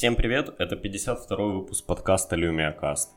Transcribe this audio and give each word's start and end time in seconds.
Всем 0.00 0.16
привет, 0.16 0.54
это 0.56 0.76
52 0.76 1.36
выпуск 1.36 1.84
подкаста 1.84 2.34
LumiaCast. 2.34 3.08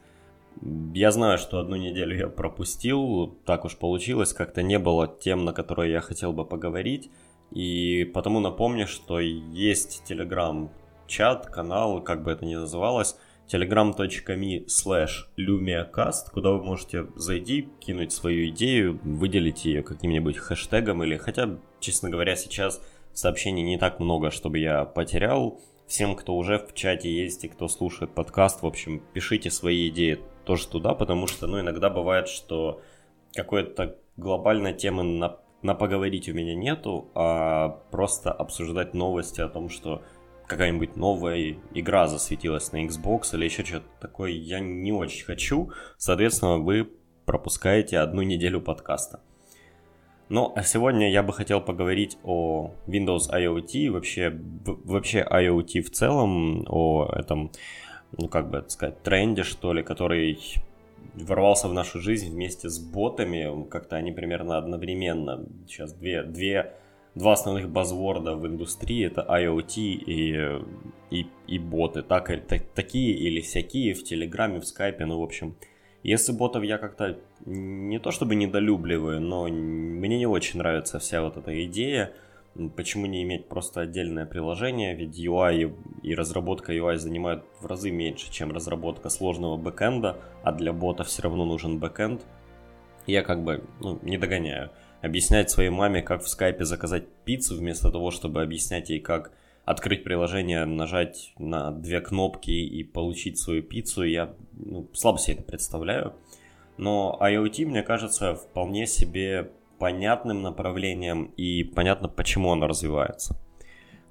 Я 0.94 1.12
знаю, 1.12 1.38
что 1.38 1.60
одну 1.60 1.78
неделю 1.78 2.14
я 2.14 2.28
пропустил, 2.28 3.38
так 3.46 3.64
уж 3.64 3.78
получилось, 3.78 4.34
как-то 4.34 4.64
не 4.64 4.78
было 4.80 5.08
тем, 5.08 5.46
на 5.46 5.54
которые 5.54 5.94
я 5.94 6.02
хотел 6.02 6.34
бы 6.34 6.44
поговорить, 6.44 7.10
и 7.52 8.04
потому 8.14 8.42
напомню, 8.42 8.86
что 8.86 9.22
есть 9.22 10.04
телеграм-чат, 10.04 11.46
канал, 11.46 12.02
как 12.04 12.22
бы 12.22 12.32
это 12.32 12.44
ни 12.44 12.56
называлось, 12.56 13.16
telegram.me 13.48 14.66
slash 14.66 15.30
lumiacast, 15.38 16.34
куда 16.34 16.52
вы 16.52 16.66
можете 16.66 17.08
зайти, 17.16 17.70
кинуть 17.80 18.12
свою 18.12 18.50
идею, 18.50 19.00
выделить 19.06 19.64
ее 19.64 19.84
каким-нибудь 19.84 20.36
хэштегом 20.36 21.02
или 21.02 21.16
хотя, 21.16 21.50
честно 21.80 22.10
говоря, 22.10 22.36
сейчас 22.36 22.82
сообщений 23.14 23.64
не 23.64 23.78
так 23.78 24.02
много, 24.02 24.32
чтобы 24.32 24.60
я 24.60 24.84
потерял. 24.84 25.62
Всем, 25.88 26.16
кто 26.16 26.36
уже 26.36 26.58
в 26.60 26.74
чате 26.74 27.14
есть 27.14 27.44
и 27.44 27.50
кто 27.50 27.68
слушает 27.68 28.14
подкаст, 28.14 28.62
в 28.62 28.66
общем, 28.66 29.02
пишите 29.14 29.52
свои 29.52 29.90
идеи 29.90 30.20
тоже 30.46 30.68
туда, 30.68 30.94
потому 30.94 31.28
что, 31.28 31.48
ну, 31.48 31.60
иногда 31.60 31.90
бывает, 31.90 32.28
что 32.28 32.82
какой-то 33.34 33.98
глобальной 34.18 34.74
темы 34.74 35.04
на, 35.04 35.40
на 35.62 35.76
поговорить 35.76 36.30
у 36.30 36.34
меня 36.34 36.56
нету, 36.56 37.12
а 37.16 37.70
просто 37.92 38.32
обсуждать 38.32 38.94
новости 38.94 39.42
о 39.42 39.50
том, 39.50 39.70
что 39.70 40.04
какая-нибудь 40.48 40.96
новая 40.96 41.58
игра 41.74 42.08
засветилась 42.08 42.72
на 42.72 42.86
Xbox 42.86 43.34
или 43.34 43.46
еще 43.46 43.64
что-то 43.64 43.88
такое, 44.00 44.32
я 44.32 44.60
не 44.60 44.92
очень 44.92 45.26
хочу. 45.26 45.72
Соответственно, 45.98 46.58
вы 46.58 46.90
пропускаете 47.26 48.00
одну 48.00 48.22
неделю 48.22 48.62
подкаста. 48.62 49.22
Ну, 50.34 50.52
а 50.56 50.64
сегодня 50.64 51.12
я 51.12 51.22
бы 51.22 51.32
хотел 51.32 51.62
поговорить 51.62 52.18
о 52.24 52.72
Windows 52.88 53.30
IoT, 53.32 53.92
вообще, 53.92 54.36
вообще 54.66 55.24
IoT 55.30 55.82
в 55.84 55.92
целом, 55.92 56.66
о 56.68 57.08
этом, 57.14 57.52
ну, 58.18 58.28
как 58.28 58.50
бы 58.50 58.66
сказать, 58.68 59.04
тренде, 59.04 59.44
что 59.44 59.74
ли, 59.74 59.84
который 59.84 60.40
ворвался 61.14 61.68
в 61.68 61.74
нашу 61.74 62.00
жизнь 62.00 62.32
вместе 62.32 62.68
с 62.70 62.80
ботами, 62.80 63.64
как-то 63.70 63.96
они 63.96 64.12
примерно 64.12 64.58
одновременно. 64.58 65.46
Сейчас 65.68 65.94
две, 65.94 66.24
две 66.24 66.74
два 67.14 67.34
основных 67.34 67.70
базворда 67.70 68.36
в 68.36 68.48
индустрии 68.48 69.06
это 69.06 69.22
IoT 69.30 69.78
и, 69.78 70.62
и, 71.12 71.28
и 71.46 71.60
боты. 71.60 72.02
Так, 72.02 72.32
так, 72.48 72.64
такие 72.74 73.14
или 73.14 73.40
всякие 73.40 73.94
в 73.94 74.04
Телеграме, 74.04 74.62
в 74.62 74.66
Скайпе, 74.66 75.06
ну, 75.06 75.20
в 75.20 75.22
общем. 75.22 75.56
Если 76.04 76.34
ботов 76.34 76.64
я 76.64 76.78
как-то 76.78 77.18
не 77.46 77.98
то 77.98 78.12
чтобы 78.12 78.36
недолюбливаю, 78.36 79.22
но 79.22 79.48
мне 79.48 80.18
не 80.18 80.28
очень 80.28 80.60
нравится 80.60 81.00
вся 81.00 81.22
вот 81.22 81.38
эта 81.38 81.64
идея. 81.66 82.12
Почему 82.76 83.08
не 83.08 83.24
иметь 83.24 83.48
просто 83.48 83.82
отдельное 83.82 84.28
приложение, 84.28 84.94
ведь 84.96 85.18
UI 85.18 85.74
и 86.04 86.14
разработка 86.14 86.72
UI 86.72 86.98
занимают 86.98 87.44
в 87.60 87.66
разы 87.66 87.90
меньше, 87.90 88.32
чем 88.32 88.52
разработка 88.52 89.10
сложного 89.10 89.58
бэкэнда, 89.58 90.18
а 90.44 90.52
для 90.52 90.72
бота 90.72 91.04
все 91.04 91.24
равно 91.24 91.46
нужен 91.46 91.80
бэкэнд. 91.80 92.22
Я 93.08 93.24
как 93.24 93.44
бы 93.44 93.64
ну, 93.80 93.98
не 94.04 94.18
догоняю 94.18 94.70
объяснять 95.02 95.50
своей 95.50 95.70
маме, 95.70 96.02
как 96.02 96.24
в 96.24 96.30
скайпе 96.30 96.64
заказать 96.64 97.08
пиццу, 97.26 97.58
вместо 97.58 97.92
того, 97.92 98.10
чтобы 98.10 98.42
объяснять 98.42 98.90
ей, 98.90 99.00
как 99.00 99.32
открыть 99.66 100.04
приложение, 100.04 100.66
нажать 100.66 101.34
на 101.38 101.72
две 101.72 102.02
кнопки 102.02 102.52
и 102.52 102.84
получить 102.84 103.38
свою 103.38 103.64
пиццу, 103.64 104.04
я 104.04 104.34
ну, 104.54 104.90
слабо 104.94 105.20
себе 105.20 105.36
это 105.36 105.44
представляю. 105.44 106.14
Но 106.78 107.18
IoT, 107.22 107.66
мне 107.66 107.84
кажется, 107.84 108.36
вполне 108.36 108.88
себе 108.88 109.52
понятным 109.80 110.42
направлением 110.42 111.26
и 111.38 111.64
понятно, 111.64 112.08
почему 112.08 112.52
оно 112.52 112.68
развивается. 112.68 113.40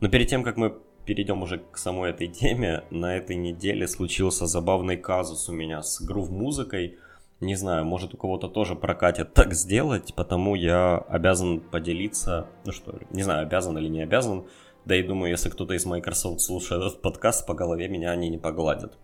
Но 0.00 0.08
перед 0.08 0.28
тем, 0.28 0.42
как 0.42 0.56
мы 0.56 0.78
перейдем 1.04 1.42
уже 1.42 1.58
к 1.58 1.76
самой 1.76 2.10
этой 2.10 2.28
теме, 2.28 2.84
на 2.90 3.16
этой 3.16 3.36
неделе 3.36 3.88
случился 3.88 4.46
забавный 4.46 4.96
казус 4.96 5.48
у 5.48 5.52
меня 5.52 5.82
с 5.82 6.00
грув-музыкой– 6.00 6.98
не 7.42 7.56
знаю, 7.56 7.84
может 7.84 8.14
у 8.14 8.16
кого-то 8.16 8.48
тоже 8.48 8.76
прокатит 8.76 9.34
так 9.34 9.52
сделать, 9.52 10.14
потому 10.14 10.54
я 10.54 10.98
обязан 10.98 11.60
поделиться, 11.60 12.46
ну 12.64 12.72
что, 12.72 12.98
не 13.10 13.24
знаю, 13.24 13.42
обязан 13.42 13.76
или 13.78 13.88
не 13.88 14.02
обязан, 14.02 14.46
да 14.84 14.96
и 14.96 15.02
думаю, 15.02 15.30
если 15.30 15.48
кто-то 15.48 15.74
из 15.74 15.86
Microsoft 15.86 16.40
слушает 16.40 16.82
этот 16.82 17.02
подкаст, 17.02 17.46
по 17.46 17.54
голове 17.54 17.88
меня 17.88 18.10
они 18.10 18.28
не 18.28 18.38
погладят. 18.38 18.98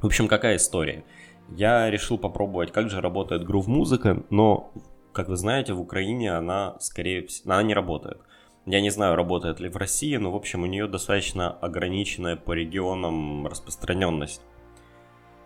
В 0.00 0.06
общем, 0.06 0.28
какая 0.28 0.56
история? 0.56 1.04
Я 1.48 1.90
решил 1.90 2.18
попробовать, 2.18 2.72
как 2.72 2.90
же 2.90 3.00
работает 3.00 3.44
грув 3.44 3.66
музыка, 3.66 4.24
но, 4.30 4.72
как 5.12 5.28
вы 5.28 5.36
знаете, 5.36 5.72
в 5.74 5.80
Украине 5.80 6.32
она, 6.32 6.76
скорее 6.80 7.26
всего, 7.26 7.52
она 7.52 7.62
не 7.62 7.74
работает. 7.74 8.18
Я 8.64 8.80
не 8.80 8.90
знаю, 8.90 9.16
работает 9.16 9.58
ли 9.60 9.68
в 9.68 9.76
России, 9.76 10.16
но, 10.16 10.30
в 10.30 10.36
общем, 10.36 10.62
у 10.62 10.66
нее 10.66 10.86
достаточно 10.86 11.50
ограниченная 11.50 12.36
по 12.36 12.52
регионам 12.52 13.46
распространенность. 13.46 14.42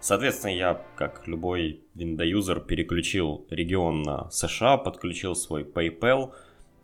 Соответственно, 0.00 0.52
я, 0.52 0.82
как 0.96 1.26
любой 1.26 1.84
Windows-юзер, 1.94 2.60
переключил 2.60 3.46
регион 3.50 4.02
на 4.02 4.30
США, 4.30 4.76
подключил 4.76 5.34
свой 5.34 5.64
PayPal. 5.64 6.32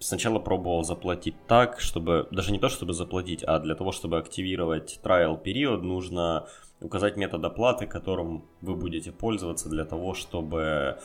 Сначала 0.03 0.41
пробовал 0.41 0.83
заплатить 0.83 1.37
так, 1.47 1.79
чтобы, 1.79 2.27
даже 2.33 2.51
не 2.51 2.59
то, 2.59 2.69
чтобы 2.69 2.93
заплатить, 2.93 3.45
а 3.45 3.61
для 3.61 3.77
того, 3.77 3.93
чтобы 3.93 4.19
активировать 4.19 4.99
trial 5.03 5.41
период, 5.41 5.83
нужно 5.83 6.49
указать 6.81 7.17
метод 7.17 7.45
оплаты, 7.45 7.87
которым 7.87 8.45
вы 8.61 8.75
будете 8.75 9.13
пользоваться 9.13 9.69
для 9.69 9.85
того, 9.85 10.15
чтобы 10.15 10.99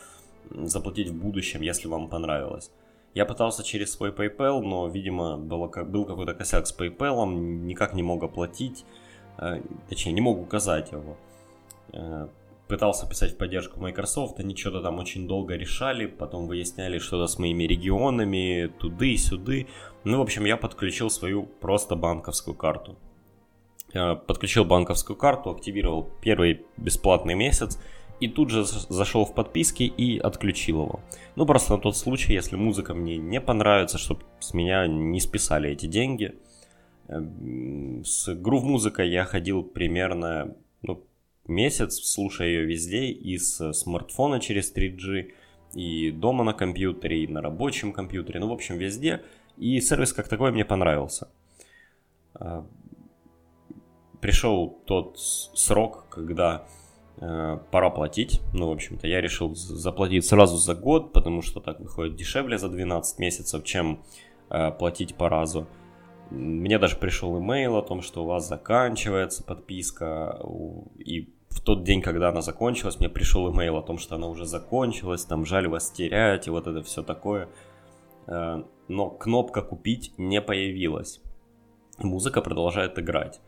заплатить 0.50 1.10
в 1.10 1.14
будущем, 1.14 1.62
если 1.62 1.88
вам 1.88 2.10
понравилось. 2.10 2.72
Я 3.14 3.26
пытался 3.26 3.64
через 3.64 3.92
свой 3.92 4.10
PayPal, 4.10 4.62
но, 4.62 4.88
видимо, 4.88 5.38
было, 5.38 5.68
был 5.68 6.06
какой-то 6.06 6.34
косяк 6.34 6.66
с 6.66 6.76
PayPal, 6.76 7.28
никак 7.28 7.94
не 7.94 8.02
мог 8.02 8.24
оплатить, 8.24 8.84
э, 9.38 9.62
точнее, 9.90 10.14
не 10.14 10.22
мог 10.22 10.40
указать 10.40 10.92
его. 10.92 11.18
Э, 12.68 12.70
пытался 12.70 13.08
писать 13.08 13.34
в 13.34 13.38
поддержку 13.38 13.80
Microsoft, 13.80 14.40
они 14.40 14.56
что-то 14.56 14.82
там 14.82 15.00
очень 15.00 15.28
долго 15.28 15.56
решали, 15.56 16.06
потом 16.06 16.48
выясняли 16.48 17.00
что-то 17.00 17.28
с 17.28 17.40
моими 17.40 17.64
регионами, 17.64 18.72
туды, 18.80 19.18
сюды. 19.18 19.68
Ну, 20.04 20.20
в 20.20 20.22
общем, 20.22 20.46
я 20.46 20.58
подключил 20.58 21.10
свою 21.10 21.44
просто 21.44 21.96
банковскую 21.96 22.56
карту. 22.56 22.98
Подключил 23.94 24.66
банковскую 24.66 25.16
карту, 25.16 25.50
активировал 25.50 26.10
первый 26.22 26.66
бесплатный 26.78 27.36
месяц 27.36 27.80
и 28.20 28.28
тут 28.28 28.50
же 28.50 28.64
зашел 28.66 29.26
в 29.26 29.34
подписки 29.34 29.84
и 29.84 30.20
отключил 30.20 30.84
его. 30.84 31.00
Ну, 31.36 31.46
просто 31.46 31.76
на 31.76 31.82
тот 31.82 31.96
случай, 31.96 32.34
если 32.34 32.56
музыка 32.56 32.94
мне 32.94 33.18
не 33.18 33.40
понравится, 33.40 33.98
чтобы 33.98 34.22
с 34.40 34.54
меня 34.54 34.88
не 34.88 35.20
списали 35.20 35.70
эти 35.70 35.86
деньги. 35.86 36.36
Эм, 37.08 38.04
с 38.04 38.34
грув 38.36 38.64
музыкой 38.64 39.10
я 39.10 39.24
ходил 39.24 39.64
примерно 39.64 40.56
ну, 40.82 41.06
месяц, 41.48 41.96
слушая 41.96 42.48
ее 42.48 42.66
везде, 42.66 43.08
и 43.08 43.38
с 43.38 43.74
смартфона 43.74 44.40
через 44.40 44.74
3G, 44.74 45.32
и 45.74 46.12
дома 46.12 46.44
на 46.44 46.54
компьютере, 46.54 47.24
и 47.24 47.28
на 47.28 47.42
рабочем 47.42 47.94
компьютере, 47.94 48.40
ну, 48.40 48.50
в 48.50 48.54
общем, 48.54 48.78
везде. 48.78 49.22
И 49.58 49.80
сервис 49.82 50.14
как 50.14 50.28
такой 50.28 50.52
мне 50.52 50.66
понравился. 50.66 51.28
А, 52.36 52.66
Пришел 54.22 54.82
тот 54.86 55.20
срок, 55.20 56.06
когда 56.10 56.66
э, 57.18 57.60
пора 57.72 57.90
платить. 57.92 58.42
Ну, 58.54 58.70
в 58.70 58.72
общем-то, 58.72 59.08
я 59.08 59.22
решил 59.22 59.54
заплатить 59.54 60.26
сразу 60.26 60.58
за 60.58 60.74
год, 60.74 61.14
потому 61.14 61.44
что 61.44 61.60
так 61.60 61.80
выходит 61.80 62.16
дешевле 62.16 62.58
за 62.58 62.70
12 62.70 63.20
месяцев, 63.20 63.64
чем 63.64 64.04
э, 64.50 64.72
платить 64.72 65.16
по 65.16 65.30
разу. 65.30 65.68
Мне 66.32 66.80
даже 66.80 66.96
пришел 66.98 67.40
имейл 67.40 67.78
о 67.78 67.84
том, 67.84 68.02
что 68.02 68.24
у 68.24 68.28
вас 68.28 68.48
заканчивается 68.48 69.44
подписка, 69.44 70.42
и 70.98 71.30
в 71.58 71.62
тот 71.62 71.84
день, 71.84 72.02
когда 72.02 72.30
она 72.30 72.42
закончилась, 72.42 73.00
мне 73.00 73.10
пришел 73.10 73.52
имейл 73.52 73.78
о 73.78 73.82
том, 73.82 73.98
что 73.98 74.16
она 74.16 74.28
уже 74.28 74.46
закончилась, 74.46 75.26
там 75.26 75.46
жаль 75.46 75.68
вас 75.68 75.90
терять 75.90 76.48
и 76.48 76.52
вот 76.52 76.68
это 76.68 76.84
все 76.84 77.02
такое. 77.02 77.50
Э, 78.28 78.64
но 78.88 79.10
кнопка 79.10 79.62
«Купить» 79.62 80.14
не 80.18 80.40
появилась. 80.42 81.20
Музыка 81.98 82.42
продолжает 82.42 83.00
играть. 83.00 83.42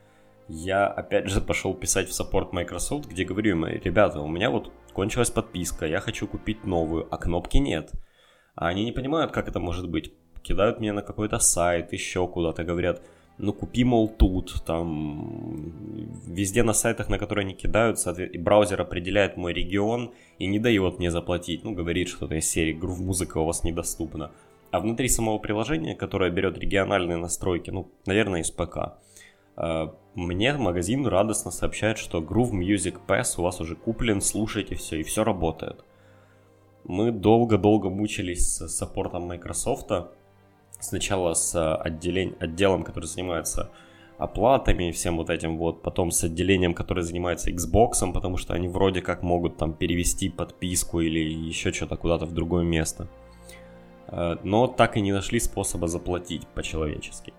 Я 0.47 0.87
опять 0.87 1.29
же 1.29 1.39
пошел 1.39 1.75
писать 1.75 2.09
в 2.09 2.13
саппорт 2.13 2.51
Microsoft, 2.51 3.07
где 3.07 3.23
говорю 3.23 3.51
им, 3.51 3.65
ребята, 3.65 4.19
у 4.19 4.27
меня 4.27 4.49
вот 4.49 4.71
кончилась 4.93 5.29
подписка, 5.29 5.85
я 5.85 5.99
хочу 5.99 6.27
купить 6.27 6.65
новую, 6.65 7.07
а 7.11 7.17
кнопки 7.17 7.57
нет. 7.57 7.91
А 8.55 8.67
они 8.69 8.85
не 8.85 8.91
понимают, 8.91 9.31
как 9.31 9.47
это 9.47 9.59
может 9.59 9.87
быть. 9.87 10.11
Кидают 10.41 10.79
меня 10.79 10.93
на 10.93 11.03
какой-то 11.03 11.37
сайт, 11.37 11.93
еще 11.93 12.27
куда-то, 12.27 12.63
говорят, 12.63 13.03
ну 13.39 13.53
купи, 13.53 13.85
мол, 13.85 14.09
тут, 14.09 14.63
там, 14.65 15.73
везде 16.27 16.61
на 16.63 16.73
сайтах, 16.73 17.09
на 17.09 17.17
которые 17.17 17.45
они 17.45 17.53
кидаются, 17.53 18.13
браузер 18.37 18.81
определяет 18.81 19.37
мой 19.37 19.53
регион 19.53 20.11
и 20.39 20.45
не 20.45 20.59
дает 20.59 20.99
мне 20.99 21.09
заплатить, 21.09 21.63
ну, 21.63 21.73
говорит 21.73 22.09
что-то 22.09 22.35
из 22.35 22.49
серии, 22.49 22.73
грув 22.73 22.99
музыка 22.99 23.37
у 23.37 23.45
вас 23.45 23.63
недоступна. 23.63 24.31
А 24.71 24.81
внутри 24.81 25.07
самого 25.07 25.39
приложения, 25.39 25.95
которое 25.95 26.29
берет 26.29 26.57
региональные 26.57 27.17
настройки, 27.17 27.71
ну, 27.71 27.89
наверное, 28.05 28.41
из 28.41 28.51
ПК, 28.51 28.97
э, 29.55 29.87
мне 30.15 30.53
магазин 30.53 31.07
радостно 31.07 31.49
сообщает, 31.49 31.97
что 31.97 32.19
Groove 32.19 32.51
Music 32.51 32.97
Pass 33.07 33.35
у 33.37 33.43
вас 33.43 33.61
уже 33.61 33.77
куплен, 33.77 34.19
слушайте 34.19 34.75
все, 34.75 34.99
и 34.99 35.03
все 35.03 35.23
работает. 35.23 35.85
Мы 36.83 37.11
долго-долго 37.11 37.89
мучились 37.89 38.57
с 38.57 38.67
саппортом 38.67 39.23
Microsoft, 39.23 39.91
сначала 40.79 41.33
с 41.33 41.55
э, 41.55 41.75
отделень, 41.75 42.35
отделом, 42.39 42.83
который 42.83 43.05
занимается 43.05 43.69
оплатами, 44.17 44.91
всем 44.91 45.17
вот 45.17 45.29
этим 45.29 45.57
вот, 45.57 45.81
потом 45.81 46.11
с 46.11 46.23
отделением, 46.25 46.73
которое 46.73 47.03
занимается 47.03 47.51
Xbox, 47.51 48.11
потому 48.13 48.37
что 48.37 48.53
они 48.53 48.67
вроде 48.67 49.01
как 49.01 49.23
могут 49.23 49.57
там 49.57 49.73
перевести 49.73 50.29
подписку 50.29 50.99
или 50.99 51.19
еще 51.19 51.71
что-то 51.71 51.95
куда-то 51.95 52.25
в 52.25 52.33
другое 52.33 52.65
место. 52.65 53.07
Э, 54.07 54.35
но 54.43 54.67
так 54.67 54.97
и 54.97 55.01
не 55.01 55.13
нашли 55.13 55.39
способа 55.39 55.87
заплатить 55.87 56.47
по-человечески. 56.47 57.33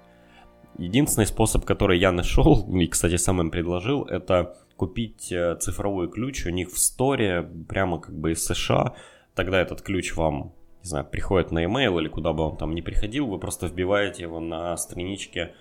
Единственный 0.79 1.27
способ, 1.27 1.65
который 1.65 1.99
я 1.99 2.13
нашел, 2.13 2.67
и, 2.81 2.87
кстати, 2.87 3.17
сам 3.17 3.41
им 3.41 3.51
предложил, 3.51 4.05
это 4.05 4.57
купить 4.77 5.31
э, 5.31 5.57
цифровой 5.61 6.09
ключ 6.11 6.47
у 6.47 6.51
них 6.51 6.71
в 6.71 6.79
сторе, 6.79 7.47
прямо 7.69 8.01
как 8.01 8.19
бы 8.19 8.33
из 8.33 8.45
США. 8.45 8.95
Тогда 9.35 9.61
этот 9.61 9.83
ключ 9.83 10.17
вам, 10.17 10.55
не 10.83 10.89
знаю, 10.89 11.05
приходит 11.05 11.51
на 11.53 11.65
email 11.65 12.01
или 12.01 12.09
куда 12.09 12.33
бы 12.33 12.45
он 12.45 12.57
там 12.57 12.75
ни 12.75 12.81
приходил, 12.81 13.27
вы 13.27 13.39
просто 13.39 13.67
вбиваете 13.67 14.23
его 14.23 14.41
на 14.41 14.77
страничке 14.77 15.55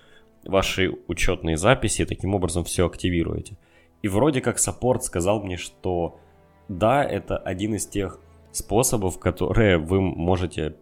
вашей 0.44 0.98
учетной 1.08 1.56
записи 1.56 2.02
и 2.02 2.06
таким 2.06 2.34
образом 2.34 2.64
все 2.64 2.86
активируете. 2.86 3.56
И 4.02 4.08
вроде 4.08 4.40
как 4.40 4.58
саппорт 4.58 5.04
сказал 5.04 5.42
мне, 5.42 5.56
что 5.56 6.18
да, 6.68 7.04
это 7.04 7.36
один 7.36 7.74
из 7.74 7.86
тех 7.86 8.18
способов, 8.52 9.18
которые 9.18 9.78
вы 9.78 10.00
можете 10.00 10.76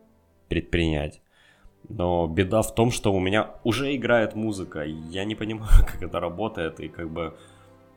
предпринять. 0.49 1.20
Но 1.88 2.26
беда 2.26 2.62
в 2.62 2.75
том, 2.75 2.91
что 2.91 3.12
у 3.12 3.20
меня 3.20 3.55
уже 3.64 3.94
играет 3.94 4.34
музыка. 4.34 4.82
Я 4.82 5.25
не 5.25 5.34
понимаю, 5.34 5.70
как 5.87 6.02
это 6.02 6.20
работает. 6.20 6.81
И 6.81 6.88
как 6.88 7.11
бы 7.11 7.37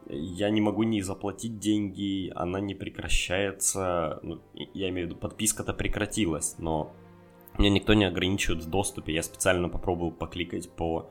я 0.07 0.49
не 0.49 0.61
могу 0.61 0.83
не 0.83 1.01
заплатить 1.01 1.59
деньги, 1.59 2.31
она 2.35 2.59
не 2.59 2.75
прекращается. 2.75 4.19
Ну, 4.23 4.41
я 4.53 4.89
имею 4.89 5.07
в 5.07 5.09
виду, 5.11 5.19
подписка-то 5.19 5.73
прекратилась, 5.73 6.55
но 6.57 6.91
меня 7.57 7.69
никто 7.69 7.93
не 7.93 8.05
ограничивает 8.05 8.63
в 8.63 8.69
доступе. 8.69 9.13
Я 9.13 9.23
специально 9.23 9.69
попробовал 9.69 10.11
покликать 10.11 10.69
по 10.69 11.09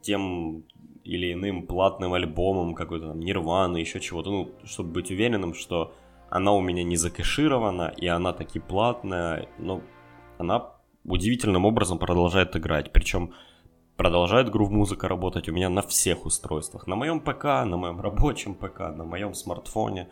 тем 0.00 0.64
или 1.04 1.32
иным 1.32 1.66
платным 1.66 2.12
альбомам, 2.14 2.74
какой-то 2.74 3.08
там 3.08 3.20
Нирваны, 3.20 3.78
еще 3.78 4.00
чего-то, 4.00 4.30
ну, 4.30 4.50
чтобы 4.64 4.90
быть 4.90 5.10
уверенным, 5.10 5.54
что 5.54 5.94
она 6.30 6.52
у 6.52 6.60
меня 6.60 6.84
не 6.84 6.96
закэширована, 6.96 7.92
и 7.96 8.06
она 8.06 8.32
таки 8.32 8.58
платная, 8.58 9.48
но 9.58 9.82
она 10.38 10.70
удивительным 11.04 11.64
образом 11.64 11.98
продолжает 11.98 12.56
играть. 12.56 12.92
Причем 12.92 13.34
продолжает 13.96 14.50
грув 14.50 14.70
музыка 14.70 15.08
работать 15.08 15.48
у 15.48 15.52
меня 15.52 15.68
на 15.68 15.82
всех 15.82 16.26
устройствах. 16.26 16.86
На 16.86 16.96
моем 16.96 17.20
ПК, 17.20 17.44
на 17.44 17.76
моем 17.76 18.00
рабочем 18.00 18.54
ПК, 18.54 18.80
на 18.80 19.04
моем 19.04 19.34
смартфоне. 19.34 20.08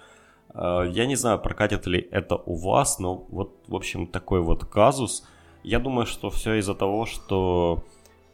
Э, 0.55 0.87
я 0.91 1.07
не 1.07 1.17
знаю, 1.17 1.39
прокатит 1.39 1.87
ли 1.87 2.09
это 2.11 2.37
у 2.37 2.55
вас, 2.55 2.99
но 2.99 3.27
вот, 3.29 3.65
в 3.69 3.75
общем, 3.75 4.07
такой 4.07 4.41
вот 4.41 4.65
казус. 4.65 5.27
Я 5.63 5.79
думаю, 5.79 6.07
что 6.07 6.31
все 6.31 6.55
из-за 6.55 6.75
того, 6.75 7.07
что 7.07 7.85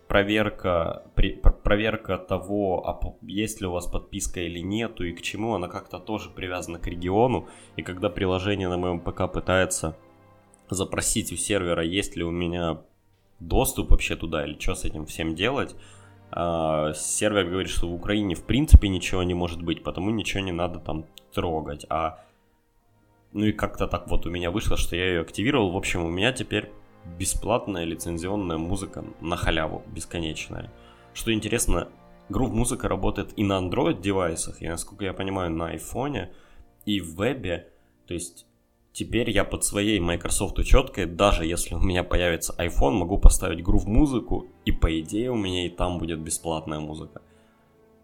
проверка, 0.09 1.05
при, 1.15 1.33
проверка 1.33 2.19
того, 2.19 2.87
а 2.87 3.01
есть 3.23 3.61
ли 3.61 3.67
у 3.67 3.73
вас 3.73 3.87
подписка 3.87 4.41
или 4.41 4.61
нету 4.61 5.05
и 5.05 5.13
к 5.13 5.23
чему, 5.23 5.55
она 5.55 5.69
как-то 5.69 5.99
тоже 5.99 6.31
привязана 6.31 6.79
к 6.79 6.87
региону. 6.87 7.49
И 7.77 7.83
когда 7.83 8.09
приложение 8.09 8.69
на 8.69 8.77
моем 8.77 9.01
ПК 9.01 9.31
пытается 9.33 9.97
запросить 10.71 11.33
у 11.33 11.37
сервера, 11.37 11.85
есть 11.85 12.17
ли 12.17 12.25
у 12.25 12.31
меня 12.31 12.83
доступ 13.41 13.91
вообще 13.91 14.17
туда 14.17 14.45
или 14.45 14.59
что 14.59 14.75
с 14.75 14.85
этим 14.85 15.07
всем 15.07 15.35
делать, 15.35 15.77
а, 16.31 16.93
сервер 16.95 17.47
говорит, 17.47 17.71
что 17.71 17.89
в 17.89 17.95
Украине 17.95 18.35
в 18.35 18.45
принципе 18.45 18.89
ничего 18.89 19.23
не 19.23 19.35
может 19.35 19.63
быть, 19.63 19.83
потому 19.83 20.11
ничего 20.11 20.43
не 20.43 20.53
надо 20.53 20.79
там 20.81 21.07
трогать. 21.33 21.87
А 21.89 22.21
ну 23.33 23.45
и 23.45 23.53
как-то 23.53 23.87
так 23.87 24.09
вот 24.09 24.27
у 24.27 24.31
меня 24.31 24.51
вышло, 24.51 24.77
что 24.77 24.97
я 24.97 25.07
ее 25.07 25.21
активировал. 25.21 25.71
В 25.71 25.77
общем, 25.77 26.05
у 26.05 26.11
меня 26.11 26.33
теперь 26.33 26.71
бесплатная 27.19 27.85
лицензионная 27.85 28.59
музыка 28.59 29.05
на 29.21 29.37
халяву, 29.37 29.83
бесконечная. 29.87 30.73
Что 31.15 31.33
интересно, 31.33 31.89
Groove 32.29 32.53
музыка 32.53 32.89
работает 32.89 33.33
и 33.37 33.45
на 33.45 33.61
Android 33.61 34.01
девайсах, 34.01 34.61
и 34.61 34.69
насколько 34.69 35.05
я 35.05 35.13
понимаю, 35.13 35.51
на 35.51 35.75
iPhone 35.75 36.29
и 36.85 37.01
в 37.01 37.15
вебе. 37.17 37.69
То 38.07 38.15
есть 38.15 38.47
теперь 38.97 39.31
я 39.31 39.45
под 39.45 39.65
своей 39.65 40.01
Microsoft 40.01 40.59
учеткой, 40.59 41.07
даже 41.07 41.45
если 41.45 41.75
у 41.75 41.81
меня 41.81 42.03
появится 42.03 42.55
iPhone, 42.59 42.93
могу 42.93 43.19
поставить 43.19 43.65
Groove 43.65 43.87
музыку, 43.87 44.47
и 44.65 44.73
по 44.73 44.89
идее 45.01 45.31
у 45.31 45.37
меня 45.37 45.67
и 45.67 45.69
там 45.69 45.99
будет 45.99 46.21
бесплатная 46.21 46.81
музыка. 46.81 47.21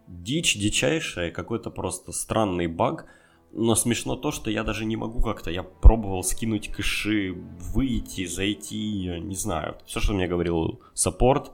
Дичь 0.07 0.55
дичайшая, 0.55 1.31
какой-то 1.31 1.71
просто 1.71 2.11
странный 2.11 2.67
баг– 2.67 3.05
но 3.53 3.75
смешно 3.75 4.15
то, 4.15 4.31
что 4.31 4.49
я 4.49 4.63
даже 4.63 4.83
не 4.83 4.97
могу 4.97 5.21
как-то. 5.21 5.51
Я 5.51 5.61
пробовал 5.61 6.23
скинуть 6.23 6.69
кэши, 6.69 7.33
выйти, 7.33 8.25
зайти, 8.25 9.19
не 9.19 9.35
знаю. 9.35 9.77
Все, 9.85 9.99
что 9.99 10.13
мне 10.13 10.27
говорил 10.27 10.81
саппорт, 10.95 11.51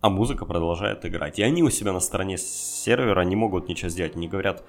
а 0.00 0.10
музыка 0.10 0.44
продолжает 0.44 1.06
играть. 1.06 1.38
И 1.38 1.42
они 1.42 1.62
у 1.62 1.70
себя 1.70 1.92
на 1.92 2.00
стороне 2.00 2.36
сервера 2.36 3.22
не 3.22 3.34
могут 3.34 3.66
ничего 3.66 3.88
сделать. 3.88 4.14
Они 4.14 4.28
говорят, 4.28 4.62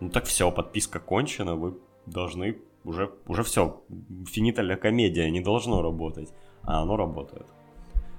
ну 0.00 0.10
так 0.10 0.24
все, 0.24 0.50
подписка 0.50 0.98
кончена, 0.98 1.54
вы 1.54 1.78
должны 2.04 2.58
уже, 2.84 3.10
уже 3.26 3.42
все, 3.42 3.82
финита 4.26 4.76
комедия 4.76 5.30
не 5.30 5.40
должно 5.40 5.82
работать. 5.82 6.32
А 6.62 6.82
оно 6.82 6.96
работает. 6.96 7.46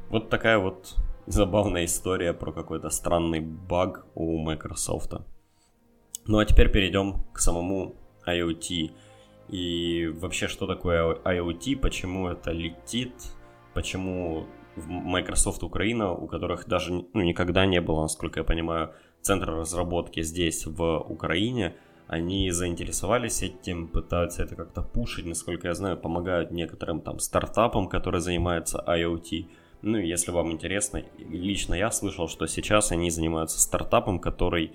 Вот 0.10 0.30
такая 0.30 0.60
вот 0.60 0.96
забавная 1.26 1.86
история 1.86 2.34
про 2.34 2.52
какой-то 2.52 2.90
странный 2.90 3.40
баг 3.40 4.06
у 4.16 4.38
Microsoft. 4.38 5.14
Ну 6.28 6.38
а 6.38 6.46
теперь 6.46 6.72
перейдем 6.72 7.24
к 7.34 7.40
самому 7.40 7.96
IoT. 8.28 8.92
И 9.50 10.08
вообще, 10.08 10.48
что 10.48 10.68
такое 10.68 11.16
IoT, 11.16 11.78
почему 11.78 12.28
это 12.28 12.52
летит, 12.52 13.14
почему 13.74 14.48
Microsoft 14.76 15.64
Украина, 15.64 16.12
у 16.12 16.28
которых 16.28 16.68
даже 16.68 16.92
ну, 16.94 17.22
никогда 17.22 17.66
не 17.66 17.82
было, 17.82 18.02
насколько 18.02 18.40
я 18.40 18.44
понимаю, 18.44 18.94
центра 19.22 19.56
разработки 19.56 20.22
здесь, 20.22 20.66
в 20.66 20.98
Украине, 21.00 21.76
они 22.08 22.52
заинтересовались 22.52 23.42
этим, 23.42 23.88
пытаются 23.88 24.44
это 24.44 24.56
как-то 24.56 24.82
пушить, 24.82 25.26
насколько 25.26 25.68
я 25.68 25.74
знаю, 25.74 25.98
помогают 25.98 26.52
некоторым 26.52 27.02
там 27.02 27.20
стартапам, 27.20 27.88
которые 27.90 28.22
занимаются 28.22 28.84
IoT. 28.88 29.48
Ну 29.82 29.98
если 29.98 30.32
вам 30.32 30.52
интересно, 30.52 31.04
лично 31.18 31.74
я 31.74 31.92
слышал, 31.92 32.28
что 32.28 32.48
сейчас 32.48 32.92
они 32.92 33.10
занимаются 33.10 33.60
стартапом, 33.60 34.20
который 34.20 34.74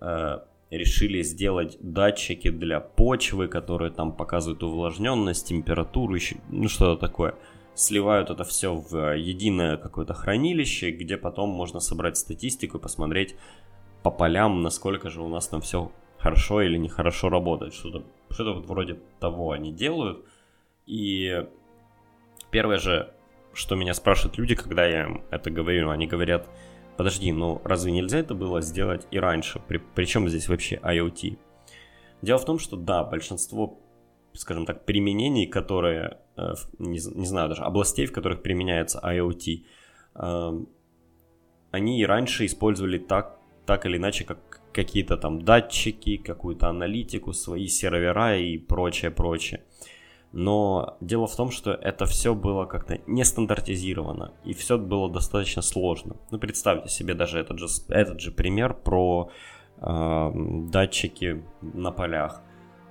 э, 0.00 0.38
решили 0.70 1.22
сделать 1.22 1.76
датчики 1.80 2.50
для 2.50 2.80
почвы, 2.80 3.48
которые 3.48 3.90
там 3.90 4.12
показывают 4.12 4.62
увлажненность, 4.62 5.48
температуру, 5.48 6.16
ну 6.48 6.68
что-то 6.68 7.00
такое. 7.00 7.34
Сливают 7.74 8.30
это 8.30 8.44
все 8.44 8.74
в 8.74 9.16
единое 9.16 9.76
какое-то 9.76 10.12
хранилище, 10.14 10.90
где 10.90 11.16
потом 11.16 11.50
можно 11.50 11.80
собрать 11.80 12.16
статистику 12.16 12.78
и 12.78 12.80
посмотреть 12.80 13.36
по 14.02 14.10
полям, 14.10 14.62
насколько 14.62 15.10
же 15.10 15.22
у 15.22 15.28
нас 15.28 15.46
там 15.48 15.60
все 15.60 15.90
хорошо 16.18 16.62
или 16.62 16.76
нехорошо 16.76 17.28
работает. 17.28 17.74
Что-то 17.74 18.04
что 18.30 18.54
вот 18.54 18.66
вроде 18.66 18.98
того 19.20 19.52
они 19.52 19.72
делают. 19.72 20.24
И 20.86 21.46
первое 22.50 22.78
же, 22.78 23.12
что 23.52 23.74
меня 23.74 23.94
спрашивают 23.94 24.38
люди, 24.38 24.54
когда 24.54 24.86
я 24.86 25.04
им 25.04 25.22
это 25.30 25.50
говорю, 25.50 25.90
они 25.90 26.06
говорят, 26.06 26.48
Подожди, 26.98 27.30
ну 27.30 27.60
разве 27.62 27.92
нельзя 27.92 28.18
это 28.18 28.34
было 28.34 28.60
сделать 28.60 29.06
и 29.12 29.20
раньше? 29.20 29.60
При, 29.68 29.78
причем 29.78 30.28
здесь 30.28 30.48
вообще 30.48 30.80
IoT? 30.82 31.38
Дело 32.22 32.38
в 32.38 32.44
том, 32.44 32.58
что 32.58 32.76
да, 32.76 33.04
большинство, 33.04 33.78
скажем 34.32 34.66
так, 34.66 34.84
применений, 34.84 35.46
которые, 35.46 36.18
э, 36.36 36.54
не, 36.80 36.98
не 37.14 37.24
знаю 37.24 37.50
даже, 37.50 37.62
областей, 37.62 38.04
в 38.04 38.12
которых 38.12 38.42
применяется 38.42 38.98
IoT, 38.98 39.64
э, 40.16 40.50
они 41.70 42.00
и 42.00 42.04
раньше 42.04 42.46
использовали 42.46 42.98
так, 42.98 43.38
так 43.64 43.86
или 43.86 43.96
иначе, 43.96 44.24
как 44.24 44.57
какие-то 44.72 45.16
там 45.16 45.42
датчики, 45.42 46.16
какую-то 46.16 46.68
аналитику, 46.68 47.32
свои 47.32 47.68
сервера 47.68 48.38
и 48.38 48.58
прочее, 48.58 49.10
прочее 49.10 49.62
но 50.32 50.96
дело 51.00 51.26
в 51.26 51.34
том, 51.34 51.50
что 51.50 51.72
это 51.72 52.04
все 52.06 52.34
было 52.34 52.66
как-то 52.66 53.00
не 53.06 53.24
стандартизировано, 53.24 54.32
и 54.44 54.52
все 54.52 54.78
было 54.78 55.10
достаточно 55.10 55.62
сложно. 55.62 56.16
Ну, 56.30 56.38
представьте 56.38 56.88
себе 56.88 57.14
даже 57.14 57.38
этот 57.38 57.58
же, 57.58 57.66
этот 57.88 58.20
же 58.20 58.30
пример 58.30 58.74
про 58.74 59.30
э, 59.78 60.30
датчики 60.70 61.42
на 61.62 61.92
полях. 61.92 62.42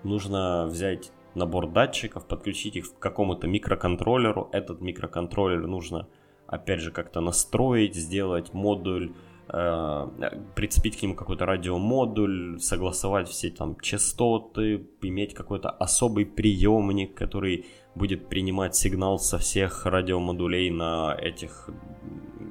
Нужно 0.03 0.65
взять 0.65 1.11
набор 1.35 1.67
датчиков, 1.67 2.27
подключить 2.27 2.75
их 2.75 2.95
к 2.95 2.99
какому-то 2.99 3.47
микроконтроллеру. 3.47 4.49
Этот 4.51 4.81
микроконтроллер 4.81 5.67
нужно, 5.67 6.07
опять 6.47 6.79
же, 6.79 6.91
как-то 6.91 7.21
настроить, 7.21 7.95
сделать 7.95 8.53
модуль 8.53 9.13
прицепить 9.47 10.99
к 10.99 11.03
нему 11.03 11.15
какой-то 11.15 11.45
радиомодуль, 11.45 12.59
согласовать 12.59 13.29
все 13.29 13.49
там 13.49 13.79
частоты, 13.79 14.85
иметь 15.01 15.33
какой-то 15.33 15.69
особый 15.69 16.25
приемник, 16.25 17.15
который 17.15 17.65
будет 17.95 18.27
принимать 18.29 18.75
сигнал 18.75 19.19
со 19.19 19.37
всех 19.37 19.85
радиомодулей 19.85 20.69
на 20.69 21.17
этих 21.19 21.69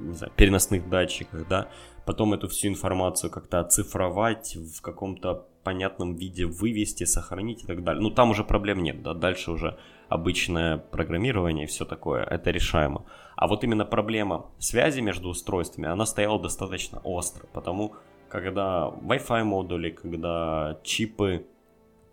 не 0.07 0.13
знаю, 0.13 0.33
переносных 0.35 0.89
датчиках, 0.89 1.47
да, 1.47 1.69
потом 2.07 2.33
эту 2.33 2.47
всю 2.47 2.69
информацию 2.69 3.29
как-то 3.29 3.59
оцифровать, 3.59 4.55
в 4.55 4.81
каком-то 4.81 5.45
понятном 5.63 6.15
виде 6.15 6.45
вывести, 6.45 7.03
сохранить 7.03 7.63
и 7.63 7.67
так 7.67 7.83
далее. 7.83 8.01
Ну, 8.01 8.09
там 8.09 8.29
уже 8.29 8.45
проблем 8.45 8.81
нет, 8.81 9.03
да, 9.03 9.13
дальше 9.13 9.51
уже 9.51 9.77
обычное 10.07 10.77
программирование 10.77 11.65
и 11.65 11.67
все 11.67 11.83
такое, 11.83 12.23
это 12.23 12.49
решаемо. 12.51 13.03
А 13.35 13.47
вот 13.47 13.65
именно 13.65 13.85
проблема 13.85 14.45
связи 14.57 15.01
между 15.01 15.27
устройствами, 15.27 15.89
она 15.89 16.05
стояла 16.05 16.41
достаточно 16.41 16.99
остро, 17.03 17.45
потому 17.53 17.95
когда 18.29 18.87
Wi-Fi 18.87 19.43
модули, 19.43 19.89
когда 19.89 20.79
чипы, 20.83 21.45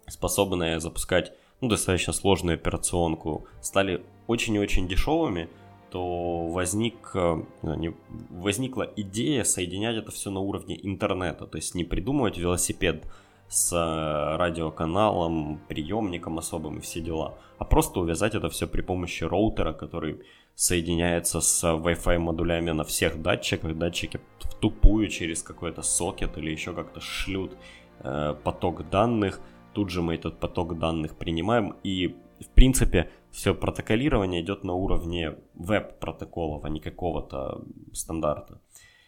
способные 0.08 0.80
запускать 0.80 1.32
ну, 1.60 1.68
достаточно 1.68 2.12
сложную 2.12 2.54
операционку, 2.54 3.46
стали 3.60 4.04
очень 4.26 4.54
и 4.54 4.58
очень 4.58 4.88
дешевыми, 4.88 5.48
то 5.94 6.48
возник, 6.48 7.12
э, 7.14 7.44
возникла 8.30 8.90
идея 8.96 9.44
соединять 9.44 9.96
это 9.96 10.10
все 10.10 10.30
на 10.30 10.40
уровне 10.40 10.76
интернета, 10.82 11.46
то 11.46 11.56
есть 11.56 11.76
не 11.76 11.84
придумывать 11.84 12.36
велосипед 12.36 13.06
с 13.48 13.72
э, 13.72 14.36
радиоканалом, 14.36 15.60
приемником 15.68 16.38
особым 16.38 16.78
и 16.78 16.80
все 16.80 17.00
дела, 17.00 17.38
а 17.58 17.64
просто 17.64 18.00
увязать 18.00 18.34
это 18.34 18.48
все 18.48 18.66
при 18.66 18.82
помощи 18.82 19.22
роутера, 19.22 19.72
который 19.72 20.18
соединяется 20.56 21.40
с 21.40 21.62
Wi-Fi 21.62 22.18
модулями 22.18 22.72
на 22.72 22.82
всех 22.82 23.22
датчиках, 23.22 23.78
датчики 23.78 24.18
в 24.40 24.54
тупую 24.54 25.06
через 25.06 25.44
какой-то 25.44 25.82
сокет 25.82 26.36
или 26.38 26.50
еще 26.50 26.72
как-то 26.72 27.00
шлют 27.00 27.56
э, 28.00 28.34
поток 28.42 28.90
данных, 28.90 29.40
тут 29.72 29.90
же 29.90 30.02
мы 30.02 30.16
этот 30.16 30.40
поток 30.40 30.76
данных 30.76 31.14
принимаем. 31.14 31.76
И 31.84 32.16
в 32.40 32.48
принципе 32.48 33.10
все 33.34 33.52
протоколирование 33.52 34.42
идет 34.42 34.62
на 34.62 34.74
уровне 34.74 35.34
веб-протоколов, 35.54 36.64
а 36.64 36.68
не 36.68 36.78
какого-то 36.78 37.64
стандарта. 37.92 38.60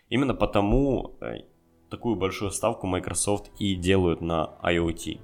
Именно 0.09 0.35
потому 0.35 1.17
э, 1.21 1.45
такую 1.91 2.17
большую 2.17 2.51
ставку 2.51 2.89
Microsoft 2.89 3.53
и 3.61 3.77
делают 3.77 4.21
на 4.21 4.51
IoT. 4.65 5.21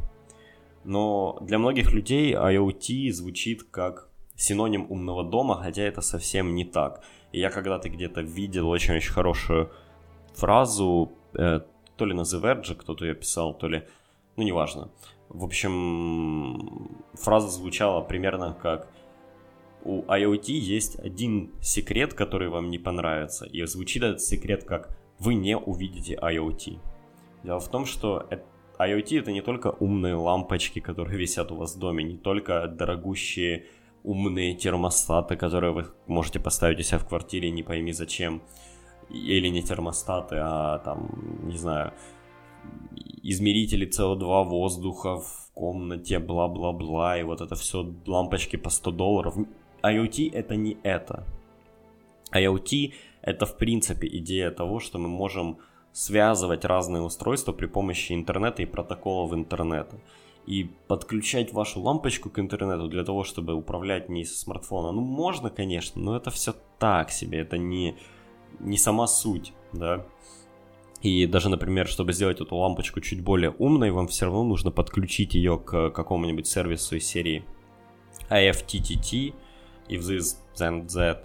Но 0.84 1.36
для 1.40 1.58
многих 1.58 1.92
людей 1.92 2.32
IoT 2.32 3.10
звучит 3.10 3.64
как 3.64 4.08
синоним 4.36 4.86
умного 4.88 5.24
дома, 5.24 5.56
хотя 5.56 5.82
это 5.82 6.00
совсем 6.00 6.54
не 6.54 6.64
так. 6.64 7.02
И 7.32 7.40
я 7.40 7.50
когда-то 7.50 7.88
где-то 7.88 8.20
видел 8.20 8.68
очень-очень 8.68 9.12
хорошую 9.12 9.72
фразу, 10.34 11.10
э, 11.34 11.60
то 11.96 12.04
ли 12.04 12.14
на 12.14 12.22
The 12.22 12.40
Verge 12.40 12.76
кто-то 12.76 13.04
ее 13.04 13.14
писал, 13.14 13.52
то 13.52 13.66
ли, 13.66 13.82
ну 14.36 14.44
неважно. 14.44 14.90
В 15.32 15.44
общем, 15.44 16.90
фраза 17.14 17.48
звучала 17.48 18.02
примерно 18.02 18.52
как 18.52 18.88
у 19.82 20.02
IoT 20.02 20.52
есть 20.52 20.98
один 20.98 21.50
секрет, 21.60 22.12
который 22.12 22.48
вам 22.48 22.70
не 22.70 22.78
понравится, 22.78 23.46
и 23.46 23.64
звучит 23.64 24.02
этот 24.02 24.20
секрет 24.20 24.64
как 24.64 24.96
вы 25.18 25.34
не 25.34 25.56
увидите 25.56 26.18
IoT. 26.20 26.78
Дело 27.44 27.60
в 27.60 27.68
том, 27.68 27.86
что 27.86 28.28
IoT 28.78 29.20
это 29.20 29.32
не 29.32 29.40
только 29.40 29.68
умные 29.68 30.14
лампочки, 30.14 30.80
которые 30.80 31.18
висят 31.24 31.50
у 31.50 31.56
вас 31.56 31.76
в 31.76 31.78
доме, 31.78 32.04
не 32.04 32.18
только 32.18 32.68
дорогущие 32.68 33.66
умные 34.04 34.54
термостаты, 34.54 35.36
которые 35.36 35.72
вы 35.72 35.86
можете 36.06 36.40
поставить 36.40 36.80
у 36.80 36.82
себя 36.82 36.98
в 36.98 37.08
квартире, 37.08 37.50
не 37.50 37.62
пойми 37.62 37.92
зачем, 37.92 38.42
или 39.08 39.48
не 39.48 39.62
термостаты, 39.62 40.36
а 40.38 40.78
там, 40.80 41.40
не 41.44 41.56
знаю, 41.56 41.92
измерители 43.22 43.88
CO2 43.88 44.44
воздуха 44.44 45.20
в 45.20 45.50
комнате, 45.54 46.18
бла-бла-бла, 46.18 47.18
и 47.18 47.22
вот 47.22 47.40
это 47.40 47.54
все 47.54 47.86
лампочки 48.06 48.56
по 48.56 48.70
100 48.70 48.90
долларов. 48.90 49.36
IoT 49.82 50.32
это 50.32 50.56
не 50.56 50.76
это. 50.82 51.24
IoT 52.32 52.92
это 53.22 53.46
в 53.46 53.56
принципе 53.56 54.08
идея 54.08 54.50
того, 54.50 54.80
что 54.80 54.98
мы 54.98 55.08
можем 55.08 55.58
связывать 55.92 56.64
разные 56.64 57.02
устройства 57.02 57.52
при 57.52 57.66
помощи 57.66 58.12
интернета 58.12 58.62
и 58.62 58.66
протоколов 58.66 59.32
интернета. 59.34 59.96
И 60.46 60.70
подключать 60.88 61.52
вашу 61.52 61.80
лампочку 61.80 62.28
к 62.28 62.40
интернету 62.40 62.88
для 62.88 63.04
того, 63.04 63.22
чтобы 63.22 63.54
управлять 63.54 64.08
не 64.08 64.24
со 64.24 64.36
смартфона, 64.36 64.90
ну 64.90 65.00
можно, 65.00 65.50
конечно, 65.50 66.02
но 66.02 66.16
это 66.16 66.30
все 66.30 66.54
так 66.80 67.12
себе, 67.12 67.38
это 67.38 67.58
не, 67.58 67.94
не 68.58 68.76
сама 68.76 69.06
суть, 69.06 69.52
да. 69.72 70.04
И 71.02 71.26
даже, 71.26 71.48
например, 71.48 71.88
чтобы 71.88 72.12
сделать 72.12 72.40
эту 72.40 72.56
лампочку 72.56 73.00
чуть 73.00 73.22
более 73.22 73.50
умной, 73.50 73.90
вам 73.90 74.06
все 74.06 74.26
равно 74.26 74.44
нужно 74.44 74.70
подключить 74.70 75.34
ее 75.34 75.58
к 75.58 75.90
какому-нибудь 75.90 76.46
сервису 76.46 76.96
из 76.96 77.06
серии 77.06 77.44
IFTTT, 78.30 79.34
if 79.88 80.00
this 80.00 80.36
then 80.56 80.86
that, 80.86 81.24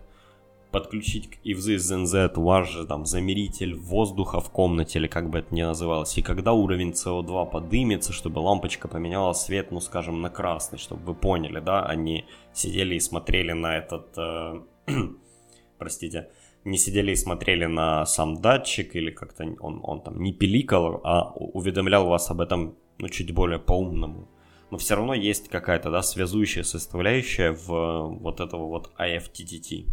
подключить 0.72 1.30
к 1.30 1.46
IFZIS 1.46 2.04
NZ 2.04 2.40
ваш 2.40 2.70
же 2.70 2.86
там 2.86 3.06
замеритель 3.06 3.76
воздуха 3.76 4.40
в 4.40 4.50
комнате, 4.50 5.00
или 5.00 5.08
как 5.08 5.30
бы 5.30 5.40
это 5.40 5.54
ни 5.54 5.62
называлось, 5.62 6.18
и 6.18 6.22
когда 6.22 6.54
уровень 6.54 6.92
CO2 6.92 7.50
подымется, 7.50 8.14
чтобы 8.14 8.40
лампочка 8.40 8.88
поменяла 8.88 9.34
свет, 9.34 9.72
ну 9.72 9.80
скажем, 9.80 10.22
на 10.22 10.30
красный, 10.30 10.78
чтобы 10.78 11.04
вы 11.04 11.16
поняли, 11.16 11.60
да, 11.60 11.86
они 11.86 12.26
сидели 12.54 12.96
и 12.96 13.00
смотрели 13.00 13.54
на 13.54 13.78
этот, 13.78 14.18
э, 14.18 14.62
простите, 15.78 16.30
не 16.68 16.78
сидели 16.78 17.12
и 17.12 17.16
смотрели 17.16 17.66
на 17.66 18.06
сам 18.06 18.42
датчик, 18.42 18.96
или 18.96 19.10
как-то 19.12 19.46
он, 19.60 19.80
он 19.84 20.02
там 20.02 20.22
не 20.22 20.34
пиликал, 20.34 21.02
а 21.04 21.32
уведомлял 21.32 22.08
вас 22.08 22.30
об 22.30 22.42
этом, 22.42 22.76
ну, 23.00 23.10
чуть 23.10 23.34
более 23.34 23.60
по-умному. 23.60 24.28
Но 24.70 24.78
все 24.78 24.96
равно 24.96 25.14
есть 25.14 25.48
какая-то, 25.48 25.90
да, 25.92 26.02
связующая 26.02 26.64
составляющая 26.64 27.52
в 27.52 28.20
вот 28.20 28.42
этого 28.42 28.68
вот 28.68 28.92
IFTTT. 29.00 29.88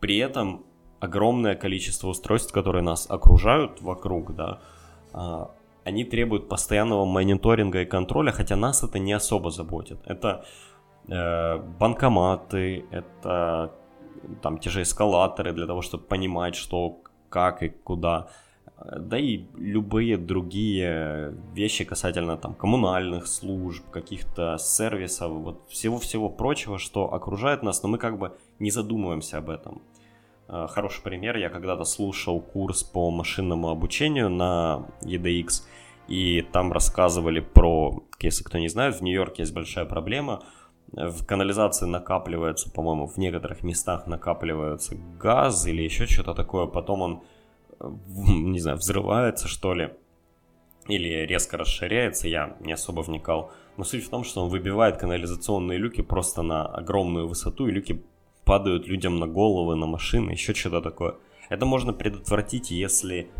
При 0.00 0.16
этом 0.16 0.64
огромное 1.00 1.54
количество 1.54 2.08
устройств, 2.08 2.52
которые 2.52 2.82
нас 2.82 3.06
окружают 3.10 3.82
вокруг, 3.82 4.34
да, 4.34 4.62
а, 5.12 5.50
они 5.84 6.04
требуют 6.04 6.48
постоянного 6.48 7.04
мониторинга 7.04 7.82
и 7.82 7.84
контроля, 7.84 8.32
хотя 8.32 8.56
нас 8.56 8.82
это 8.82 8.98
не 8.98 9.12
особо 9.12 9.50
заботит. 9.50 9.98
Это 10.06 10.44
э, 11.08 11.58
банкоматы, 11.78 12.84
это 12.90 13.72
там 14.42 14.58
те 14.58 14.70
же 14.70 14.82
эскалаторы 14.82 15.52
для 15.52 15.66
того, 15.66 15.82
чтобы 15.82 16.04
понимать, 16.04 16.54
что, 16.54 17.00
как 17.28 17.62
и 17.62 17.68
куда. 17.68 18.28
Да 18.98 19.18
и 19.18 19.44
любые 19.56 20.16
другие 20.16 21.36
вещи 21.54 21.84
касательно 21.84 22.36
там 22.36 22.54
коммунальных 22.54 23.26
служб, 23.26 23.88
каких-то 23.90 24.56
сервисов, 24.58 25.30
вот 25.30 25.62
всего-всего 25.68 26.28
прочего, 26.28 26.78
что 26.78 27.12
окружает 27.14 27.62
нас, 27.62 27.82
но 27.82 27.88
мы 27.88 27.98
как 27.98 28.18
бы 28.18 28.36
не 28.58 28.70
задумываемся 28.70 29.38
об 29.38 29.50
этом. 29.50 29.82
Э, 30.48 30.66
хороший 30.68 31.02
пример, 31.02 31.36
я 31.36 31.48
когда-то 31.48 31.84
слушал 31.84 32.40
курс 32.40 32.82
по 32.82 33.10
машинному 33.10 33.70
обучению 33.70 34.28
на 34.30 34.86
EDX, 35.02 35.62
и 36.08 36.42
там 36.42 36.72
рассказывали 36.72 37.40
про, 37.40 38.02
если 38.20 38.44
кто 38.44 38.58
не 38.58 38.68
знает, 38.68 38.96
в 38.96 39.02
Нью-Йорке 39.02 39.42
есть 39.42 39.54
большая 39.54 39.84
проблема, 39.84 40.42
в 40.92 41.24
канализации 41.24 41.86
накапливается, 41.86 42.70
по-моему, 42.70 43.06
в 43.06 43.16
некоторых 43.16 43.62
местах 43.62 44.06
накапливается 44.06 44.96
газ 45.18 45.66
или 45.66 45.82
еще 45.82 46.06
что-то 46.06 46.34
такое, 46.34 46.66
потом 46.66 47.02
он, 47.02 47.22
не 47.80 48.60
знаю, 48.60 48.76
взрывается, 48.76 49.48
что 49.48 49.74
ли, 49.74 49.90
или 50.88 51.26
резко 51.26 51.56
расширяется, 51.56 52.28
я 52.28 52.56
не 52.60 52.72
особо 52.72 53.00
вникал. 53.00 53.50
Но 53.76 53.84
суть 53.84 54.04
в 54.04 54.10
том, 54.10 54.24
что 54.24 54.42
он 54.42 54.50
выбивает 54.50 54.98
канализационные 54.98 55.78
люки 55.78 56.02
просто 56.02 56.42
на 56.42 56.66
огромную 56.66 57.26
высоту, 57.26 57.68
и 57.68 57.72
люки 57.72 58.02
падают 58.44 58.86
людям 58.86 59.18
на 59.18 59.26
головы, 59.26 59.76
на 59.76 59.86
машины, 59.86 60.32
еще 60.32 60.52
что-то 60.52 60.82
такое. 60.82 61.14
Это 61.48 61.64
можно 61.64 61.92
предотвратить, 61.92 62.70
если 62.70 63.30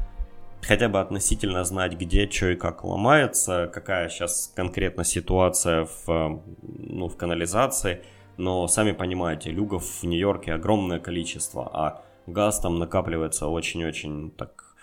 хотя 0.63 0.89
бы 0.89 1.01
относительно 1.01 1.65
знать, 1.65 1.95
где, 1.95 2.31
что 2.31 2.51
и 2.51 2.57
как 2.57 2.85
ломается, 2.85 3.71
какая 3.73 4.09
сейчас 4.09 4.53
конкретно 4.55 5.05
ситуация 5.05 5.87
в, 6.07 6.43
ну, 6.63 7.09
в 7.09 7.17
канализации. 7.17 8.03
Но 8.37 8.67
сами 8.69 8.93
понимаете, 8.93 9.51
люгов 9.51 9.85
в 9.85 10.05
Нью-Йорке 10.05 10.55
огромное 10.55 11.01
количество, 11.01 11.69
а 11.73 12.03
газ 12.27 12.61
там 12.61 12.79
накапливается 12.79 13.49
очень-очень 13.49 14.31
так 14.31 14.75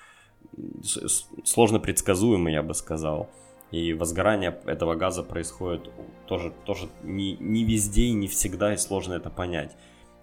сложно 1.44 1.80
предсказуемо, 1.80 2.52
я 2.52 2.62
бы 2.62 2.74
сказал. 2.74 3.30
И 3.72 3.94
возгорание 3.94 4.60
этого 4.66 4.96
газа 4.96 5.24
происходит 5.24 5.90
тоже, 6.28 6.52
тоже 6.66 6.90
не, 7.04 7.38
не 7.38 7.64
везде 7.64 8.04
и 8.04 8.14
не 8.14 8.28
всегда, 8.28 8.74
и 8.74 8.78
сложно 8.78 9.14
это 9.14 9.30
понять. 9.30 9.76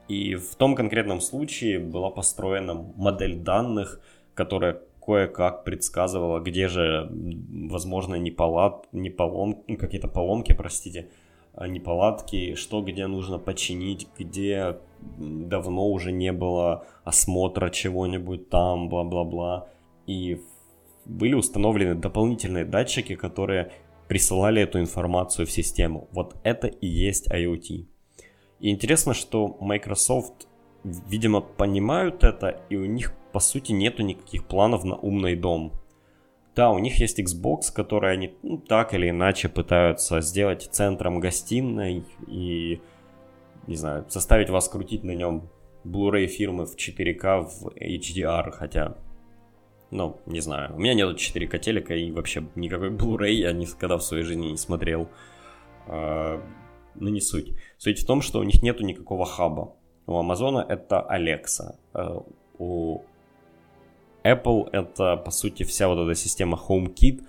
И 0.09 0.35
в 0.35 0.55
том 0.57 0.75
конкретном 0.75 1.21
случае 1.21 1.79
была 1.79 2.11
построена 2.11 2.75
модель 2.75 3.37
данных, 3.37 4.01
которая 4.35 4.81
кое-как 5.07 5.65
предсказывала, 5.65 6.41
где 6.41 6.69
же, 6.69 7.09
возможно, 7.71 8.17
неполад, 8.17 8.89
не 8.93 9.09
полом, 9.09 9.63
ну, 9.69 9.77
какие-то 9.77 10.09
поломки, 10.09 10.53
простите, 10.53 11.09
а, 11.55 11.69
неполадки, 11.69 12.55
что 12.55 12.83
где 12.83 13.07
нужно 13.07 13.39
починить, 13.39 14.09
где 14.19 14.79
давно 15.19 15.89
уже 15.89 16.13
не 16.13 16.33
было 16.33 16.85
осмотра 17.05 17.71
чего-нибудь 17.71 18.51
там, 18.51 18.89
бла-бла-бла. 18.89 19.69
И 20.07 20.43
были 21.07 21.35
установлены 21.35 21.95
дополнительные 21.95 22.65
датчики, 22.65 23.15
которые 23.15 23.73
присылали 24.09 24.63
эту 24.63 24.81
информацию 24.81 25.47
в 25.47 25.51
систему. 25.51 26.09
Вот 26.13 26.37
это 26.43 26.67
и 26.67 26.87
есть 26.87 27.31
IoT. 27.31 27.87
И 28.61 28.71
интересно, 28.71 29.15
что 29.15 29.57
Microsoft, 29.61 30.49
видимо, 30.85 31.41
понимают 31.41 32.25
это, 32.25 32.61
и 32.71 32.77
у 32.77 32.85
них, 32.85 33.13
по 33.37 33.41
сути, 33.41 33.73
нету 33.73 34.03
никаких 34.03 34.47
планов 34.47 34.85
на 34.85 34.97
умный 34.97 35.37
дом. 35.37 35.75
Да, 36.55 36.71
у 36.71 36.79
них 36.79 36.99
есть 37.01 37.21
Xbox, 37.21 37.71
который 37.71 38.11
они 38.11 38.33
ну, 38.43 38.57
так 38.57 38.95
или 38.95 39.11
иначе 39.11 39.51
пытаются 39.51 40.23
сделать 40.23 40.71
центром 40.73 41.21
гостиной 41.21 42.03
и, 42.27 42.81
не 43.67 43.77
знаю, 43.77 44.07
заставить 44.09 44.49
вас 44.49 44.71
крутить 44.71 45.05
на 45.05 45.11
нем 45.11 45.51
Blu-ray 45.85 46.29
фирмы 46.29 46.65
в 46.65 46.77
4К 46.77 47.43
в 47.43 47.67
HDR, 47.77 48.53
хотя, 48.53 48.97
ну, 49.91 50.19
не 50.25 50.41
знаю, 50.41 50.75
у 50.75 50.79
меня 50.79 50.95
нет 50.95 51.15
4К 51.15 51.59
телека 51.59 51.95
и 51.95 52.11
вообще 52.13 52.43
никакой 52.55 52.89
Blu-ray 52.89 53.33
я 53.33 53.53
никогда 53.53 53.99
в 53.99 54.03
своей 54.03 54.25
жизни 54.25 54.47
не 54.47 54.57
смотрел. 54.57 55.11
А, 55.89 56.43
ну, 56.95 57.11
не 57.11 57.21
суть. 57.21 57.53
Суть 57.77 57.99
в 57.99 58.07
том, 58.07 58.23
что 58.23 58.39
у 58.39 58.45
них 58.45 58.63
нету 58.63 58.83
никакого 58.83 59.27
хаба. 59.27 59.75
У 60.07 60.17
Амазона 60.17 60.65
это 60.67 61.07
Alexa. 61.07 61.75
А, 61.93 62.23
у 62.59 63.03
Apple 64.33 64.69
это, 64.73 65.17
по 65.17 65.31
сути, 65.31 65.63
вся 65.63 65.89
вот 65.89 65.99
эта 65.99 66.15
система 66.15 66.59
HomeKit. 66.69 67.23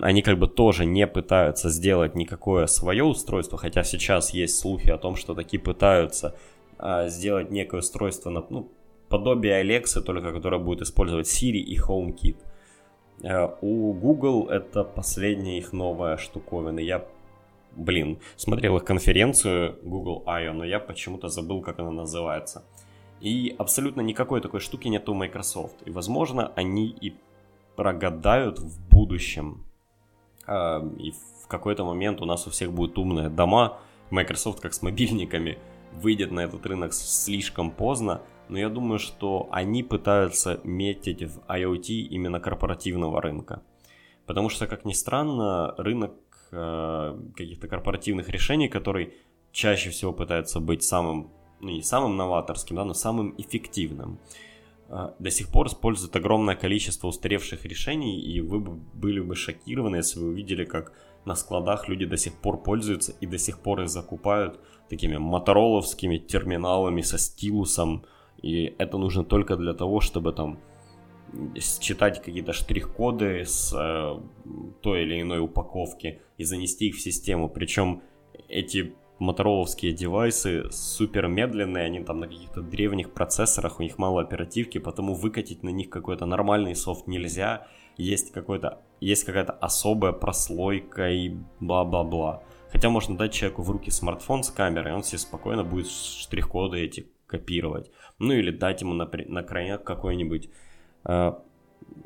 Они 0.00 0.22
как 0.22 0.38
бы 0.38 0.48
тоже 0.48 0.86
не 0.86 1.06
пытаются 1.06 1.70
сделать 1.70 2.14
никакое 2.14 2.66
свое 2.66 3.04
устройство, 3.04 3.58
хотя 3.58 3.84
сейчас 3.84 4.34
есть 4.34 4.58
слухи 4.58 4.90
о 4.90 4.98
том, 4.98 5.16
что 5.16 5.34
такие 5.34 5.60
пытаются 5.60 6.34
а, 6.78 7.08
сделать 7.08 7.50
некое 7.50 7.78
устройство, 7.78 8.30
на, 8.30 8.44
ну, 8.50 8.72
подобие 9.08 9.62
Alexa, 9.62 10.00
только 10.00 10.32
которое 10.32 10.58
будет 10.58 10.82
использовать 10.82 11.26
Siri 11.26 11.58
и 11.58 11.78
HomeKit. 11.78 12.36
А, 13.22 13.56
у 13.60 13.92
Google 13.92 14.48
это 14.48 14.84
последняя 14.84 15.58
их 15.58 15.72
новая 15.72 16.16
штуковина. 16.16 16.80
Я, 16.80 17.06
блин, 17.76 18.18
смотрел 18.36 18.76
их 18.76 18.84
конференцию 18.84 19.78
Google 19.84 20.24
I.O., 20.26 20.52
но 20.52 20.64
я 20.64 20.80
почему-то 20.80 21.28
забыл, 21.28 21.62
как 21.62 21.78
она 21.78 21.90
называется. 21.90 22.64
И 23.24 23.54
абсолютно 23.56 24.02
никакой 24.02 24.42
такой 24.42 24.60
штуки 24.60 24.86
нет 24.88 25.08
у 25.08 25.14
Microsoft. 25.14 25.76
И, 25.86 25.90
возможно, 25.90 26.52
они 26.56 26.88
и 26.88 27.14
прогадают 27.74 28.58
в 28.58 28.86
будущем. 28.90 29.64
А, 30.46 30.86
и 30.98 31.12
в 31.42 31.48
какой-то 31.48 31.86
момент 31.86 32.20
у 32.20 32.26
нас 32.26 32.46
у 32.46 32.50
всех 32.50 32.70
будут 32.70 32.98
умные 32.98 33.30
дома. 33.30 33.78
Microsoft, 34.10 34.60
как 34.60 34.74
с 34.74 34.82
мобильниками, 34.82 35.58
выйдет 35.94 36.32
на 36.32 36.40
этот 36.40 36.66
рынок 36.66 36.92
слишком 36.92 37.70
поздно. 37.70 38.20
Но 38.50 38.58
я 38.58 38.68
думаю, 38.68 38.98
что 38.98 39.48
они 39.50 39.82
пытаются 39.82 40.60
метить 40.62 41.22
в 41.22 41.38
IoT 41.48 41.92
именно 42.10 42.40
корпоративного 42.40 43.22
рынка. 43.22 43.62
Потому 44.26 44.50
что, 44.50 44.66
как 44.66 44.84
ни 44.84 44.92
странно, 44.92 45.74
рынок 45.78 46.12
э, 46.52 47.18
каких-то 47.34 47.68
корпоративных 47.68 48.28
решений, 48.28 48.68
который 48.68 49.14
чаще 49.50 49.88
всего 49.88 50.12
пытается 50.12 50.60
быть 50.60 50.82
самым 50.82 51.30
ну, 51.60 51.70
не 51.70 51.82
самым 51.82 52.16
новаторским, 52.16 52.76
да, 52.76 52.84
но 52.84 52.94
самым 52.94 53.34
эффективным. 53.38 54.18
А, 54.88 55.14
до 55.18 55.30
сих 55.30 55.48
пор 55.48 55.66
используют 55.66 56.14
огромное 56.16 56.56
количество 56.56 57.08
устаревших 57.08 57.64
решений, 57.64 58.20
и 58.20 58.40
вы 58.40 58.60
бы 58.60 58.72
были 58.72 59.20
бы 59.20 59.34
шокированы, 59.34 59.96
если 59.96 60.20
вы 60.20 60.28
увидели, 60.28 60.64
как 60.64 60.92
на 61.24 61.34
складах 61.34 61.88
люди 61.88 62.04
до 62.04 62.16
сих 62.16 62.34
пор 62.34 62.62
пользуются 62.62 63.12
и 63.20 63.26
до 63.26 63.38
сих 63.38 63.58
пор 63.58 63.82
их 63.82 63.88
закупают 63.88 64.60
такими 64.88 65.16
мотороловскими 65.16 66.18
терминалами 66.18 67.00
со 67.00 67.18
стилусом, 67.18 68.04
и 68.42 68.74
это 68.78 68.98
нужно 68.98 69.24
только 69.24 69.56
для 69.56 69.72
того, 69.72 70.00
чтобы 70.00 70.32
там 70.32 70.58
считать 71.58 72.22
какие-то 72.22 72.52
штрих-коды 72.52 73.44
с 73.44 73.72
э, 73.74 74.20
той 74.82 75.02
или 75.02 75.22
иной 75.22 75.40
упаковки 75.40 76.20
и 76.38 76.44
занести 76.44 76.88
их 76.88 76.96
в 76.96 77.00
систему. 77.00 77.48
Причем 77.48 78.02
эти 78.48 78.94
мотороловские 79.24 79.92
девайсы 79.92 80.70
супер 80.70 81.26
медленные, 81.26 81.86
они 81.86 82.04
там 82.04 82.20
на 82.20 82.28
каких-то 82.28 82.62
древних 82.62 83.12
процессорах, 83.12 83.80
у 83.80 83.82
них 83.82 83.98
мало 83.98 84.20
оперативки, 84.20 84.78
потому 84.78 85.14
выкатить 85.14 85.62
на 85.62 85.70
них 85.70 85.90
какой-то 85.90 86.26
нормальный 86.26 86.76
софт 86.76 87.06
нельзя, 87.06 87.66
есть 87.96 88.32
какой-то 88.32 88.82
есть 89.00 89.24
какая-то 89.24 89.52
особая 89.52 90.12
прослойка 90.12 91.10
и 91.10 91.36
бла-бла-бла. 91.60 92.42
Хотя 92.70 92.88
можно 92.90 93.16
дать 93.16 93.32
человеку 93.32 93.62
в 93.62 93.70
руки 93.70 93.90
смартфон 93.90 94.42
с 94.42 94.50
камерой, 94.50 94.94
он 94.94 95.02
себе 95.02 95.18
спокойно 95.18 95.62
будет 95.62 95.88
штрих-коды 95.88 96.78
эти 96.78 97.06
копировать. 97.26 97.90
Ну 98.18 98.32
или 98.32 98.50
дать 98.50 98.80
ему 98.80 98.94
на, 98.94 99.08
на 99.28 99.42
крайняк 99.42 99.84
какой-нибудь, 99.84 100.50
э, 101.04 101.32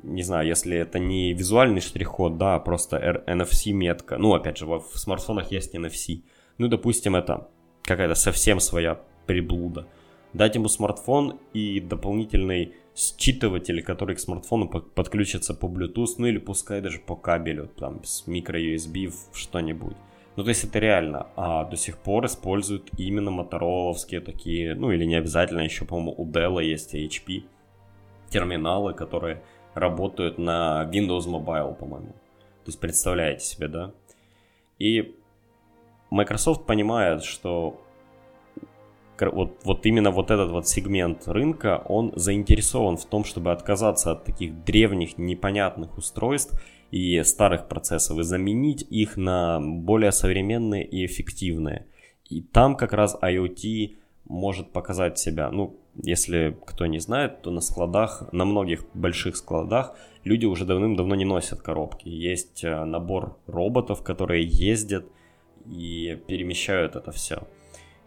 не 0.02 0.22
знаю, 0.22 0.46
если 0.46 0.76
это 0.76 0.98
не 0.98 1.32
визуальный 1.32 1.80
штрих-код, 1.80 2.36
да, 2.36 2.56
а 2.56 2.60
просто 2.60 3.22
NFC-метка. 3.26 4.18
Ну, 4.18 4.34
опять 4.34 4.58
же, 4.58 4.66
в 4.66 4.82
смартфонах 4.94 5.52
есть 5.52 5.74
NFC 5.74 6.24
ну, 6.58 6.68
допустим, 6.68 7.16
это 7.16 7.48
какая-то 7.82 8.14
совсем 8.14 8.60
своя 8.60 9.00
приблуда. 9.26 9.86
Дать 10.32 10.56
ему 10.56 10.68
смартфон 10.68 11.38
и 11.54 11.80
дополнительный 11.80 12.74
считыватель, 12.94 13.82
который 13.82 14.16
к 14.16 14.20
смартфону 14.20 14.68
подключится 14.68 15.54
по 15.54 15.66
Bluetooth, 15.66 16.14
ну 16.18 16.26
или 16.26 16.38
пускай 16.38 16.80
даже 16.80 16.98
по 16.98 17.16
кабелю, 17.16 17.68
там, 17.68 18.04
с 18.04 18.26
micro-USB 18.26 19.08
в 19.08 19.36
что-нибудь. 19.36 19.96
Ну, 20.36 20.44
то 20.44 20.50
есть 20.50 20.64
это 20.64 20.78
реально. 20.78 21.28
А 21.36 21.64
до 21.64 21.76
сих 21.76 21.98
пор 21.98 22.26
используют 22.26 22.90
именно 22.98 23.30
мотороловские 23.30 24.20
такие, 24.20 24.74
ну 24.74 24.92
или 24.92 25.04
не 25.04 25.16
обязательно, 25.16 25.60
еще, 25.60 25.84
по-моему, 25.84 26.14
у 26.16 26.26
Dell 26.26 26.62
есть 26.62 26.94
HP 26.94 27.44
терминалы, 28.28 28.94
которые 28.94 29.42
работают 29.74 30.38
на 30.38 30.88
Windows 30.92 31.26
Mobile, 31.26 31.74
по-моему. 31.74 32.12
То 32.12 32.66
есть 32.66 32.80
представляете 32.80 33.44
себе, 33.44 33.68
да? 33.68 33.92
И 34.78 35.16
Microsoft 36.10 36.66
понимает, 36.66 37.22
что 37.22 37.80
вот, 39.20 39.60
вот 39.64 39.86
именно 39.86 40.10
вот 40.10 40.30
этот 40.30 40.50
вот 40.50 40.68
сегмент 40.68 41.26
рынка, 41.26 41.82
он 41.86 42.12
заинтересован 42.14 42.96
в 42.96 43.04
том, 43.04 43.24
чтобы 43.24 43.50
отказаться 43.50 44.12
от 44.12 44.24
таких 44.24 44.64
древних, 44.64 45.18
непонятных 45.18 45.98
устройств 45.98 46.60
и 46.90 47.22
старых 47.24 47.68
процессов 47.68 48.18
и 48.18 48.22
заменить 48.22 48.86
их 48.88 49.16
на 49.16 49.60
более 49.60 50.12
современные 50.12 50.86
и 50.86 51.04
эффективные. 51.04 51.86
И 52.28 52.42
там 52.42 52.76
как 52.76 52.92
раз 52.92 53.16
IoT 53.20 53.96
может 54.26 54.72
показать 54.72 55.18
себя. 55.18 55.50
Ну, 55.50 55.80
если 55.94 56.56
кто 56.66 56.86
не 56.86 56.98
знает, 56.98 57.42
то 57.42 57.50
на 57.50 57.60
складах, 57.60 58.28
на 58.32 58.44
многих 58.44 58.84
больших 58.94 59.36
складах 59.36 59.96
люди 60.24 60.46
уже 60.46 60.64
давным-давно 60.64 61.14
не 61.14 61.24
носят 61.24 61.62
коробки. 61.62 62.08
Есть 62.08 62.62
э, 62.62 62.84
набор 62.84 63.38
роботов, 63.46 64.02
которые 64.02 64.46
ездят 64.46 65.06
и 65.70 66.18
перемещают 66.26 66.96
это 66.96 67.12
все. 67.12 67.42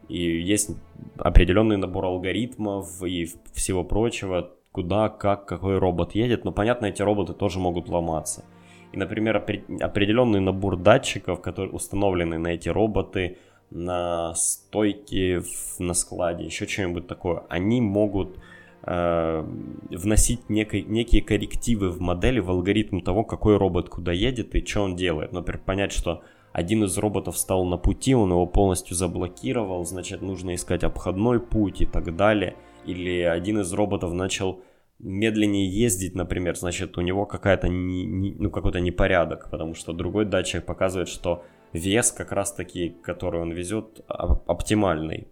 И 0.07 0.41
есть 0.41 0.71
определенный 1.17 1.77
набор 1.77 2.05
алгоритмов 2.05 3.01
и 3.03 3.29
всего 3.53 3.83
прочего, 3.83 4.51
куда, 4.71 5.09
как, 5.09 5.45
какой 5.45 5.77
робот 5.77 6.15
едет. 6.15 6.43
Но 6.43 6.51
понятно, 6.51 6.87
эти 6.87 7.01
роботы 7.01 7.33
тоже 7.33 7.59
могут 7.59 7.87
ломаться. 7.87 8.43
И, 8.91 8.97
например, 8.97 9.37
определенный 9.37 10.41
набор 10.41 10.75
датчиков, 10.75 11.41
которые 11.41 11.71
установлены 11.71 12.37
на 12.37 12.49
эти 12.49 12.67
роботы, 12.67 13.37
на 13.69 14.33
стойке 14.35 15.41
на 15.79 15.93
складе, 15.93 16.43
еще 16.43 16.67
что-нибудь 16.67 17.07
такое, 17.07 17.43
они 17.47 17.79
могут 17.79 18.37
э, 18.83 19.45
вносить 19.89 20.49
некой, 20.49 20.81
некие 20.81 21.21
коррективы 21.21 21.89
в 21.89 22.01
модели, 22.01 22.39
в 22.39 22.49
алгоритм 22.49 22.99
того, 22.99 23.23
какой 23.23 23.55
робот 23.55 23.87
куда 23.87 24.11
едет 24.11 24.55
и 24.55 24.65
что 24.65 24.81
он 24.81 24.97
делает. 24.97 25.31
Например, 25.31 25.61
понять, 25.65 25.93
что 25.93 26.21
один 26.53 26.83
из 26.83 26.97
роботов 26.97 27.37
стал 27.37 27.65
на 27.65 27.77
пути, 27.77 28.13
он 28.13 28.31
его 28.31 28.45
полностью 28.45 28.95
заблокировал, 28.95 29.85
значит, 29.85 30.21
нужно 30.21 30.55
искать 30.55 30.83
обходной 30.83 31.39
путь 31.39 31.81
и 31.81 31.85
так 31.85 32.15
далее. 32.15 32.55
Или 32.85 33.21
один 33.21 33.59
из 33.59 33.71
роботов 33.73 34.13
начал 34.13 34.61
медленнее 34.99 35.67
ездить, 35.67 36.15
например, 36.15 36.55
значит, 36.55 36.97
у 36.97 37.01
него 37.01 37.25
какая-то 37.25 37.67
не, 37.67 38.05
не, 38.05 38.35
ну, 38.37 38.49
какой-то 38.49 38.79
непорядок, 38.79 39.49
потому 39.49 39.75
что 39.75 39.93
другой 39.93 40.25
датчик 40.25 40.65
показывает, 40.65 41.09
что 41.09 41.43
вес 41.73 42.11
как 42.11 42.31
раз-таки, 42.31 42.95
который 43.01 43.41
он 43.41 43.51
везет, 43.51 44.01
оптимальный. 44.07 45.27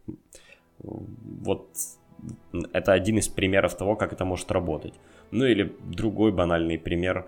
Вот 0.80 1.70
это 2.74 2.94
один 2.94 3.18
из 3.18 3.28
примеров 3.28 3.76
того, 3.76 3.96
как 3.96 4.14
это 4.14 4.26
может 4.26 4.52
работать. 4.52 4.94
Ну 5.32 5.46
или 5.46 5.76
другой 5.84 6.32
банальный 6.32 6.78
пример 6.80 7.28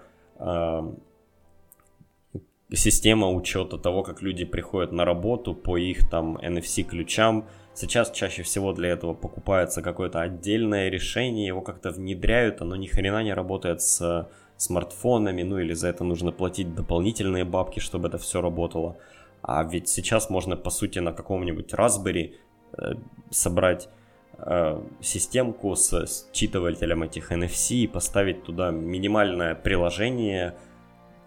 система 2.77 3.29
учета 3.29 3.77
того, 3.77 4.03
как 4.03 4.21
люди 4.21 4.45
приходят 4.45 4.91
на 4.91 5.05
работу 5.05 5.53
по 5.53 5.77
их 5.77 6.10
там 6.10 6.38
NFC 6.38 6.84
ключам. 6.84 7.47
Сейчас 7.73 8.12
чаще 8.12 8.43
всего 8.43 8.73
для 8.73 8.89
этого 8.89 9.13
покупается 9.13 9.81
какое-то 9.81 10.21
отдельное 10.21 10.89
решение, 10.89 11.47
его 11.47 11.62
как-то 11.62 11.91
внедряют, 11.91 12.62
оно 12.62 12.75
ни 12.75 12.88
хрена 12.88 13.23
не 13.23 13.34
работает 13.34 13.81
с 13.81 14.27
смартфонами, 14.57 15.43
ну 15.43 15.57
или 15.60 15.73
за 15.73 15.88
это 15.88 16.03
нужно 16.03 16.31
платить 16.31 16.75
дополнительные 16.75 17.45
бабки, 17.45 17.79
чтобы 17.79 18.10
это 18.10 18.17
все 18.17 18.41
работало. 18.41 18.97
А 19.41 19.63
ведь 19.63 19.89
сейчас 19.89 20.29
можно, 20.29 20.55
по 20.55 20.69
сути, 20.69 20.99
на 20.99 21.13
каком-нибудь 21.13 21.73
Raspberry 21.73 22.36
э, 22.77 22.93
собрать 23.31 23.89
э, 24.38 24.81
системку 25.01 25.75
с 25.75 26.29
считывателем 26.34 27.03
этих 27.03 27.31
NFC 27.31 27.75
и 27.75 27.88
поставить 27.88 28.43
туда 28.43 28.71
минимальное 28.71 29.55
приложение, 29.55 30.53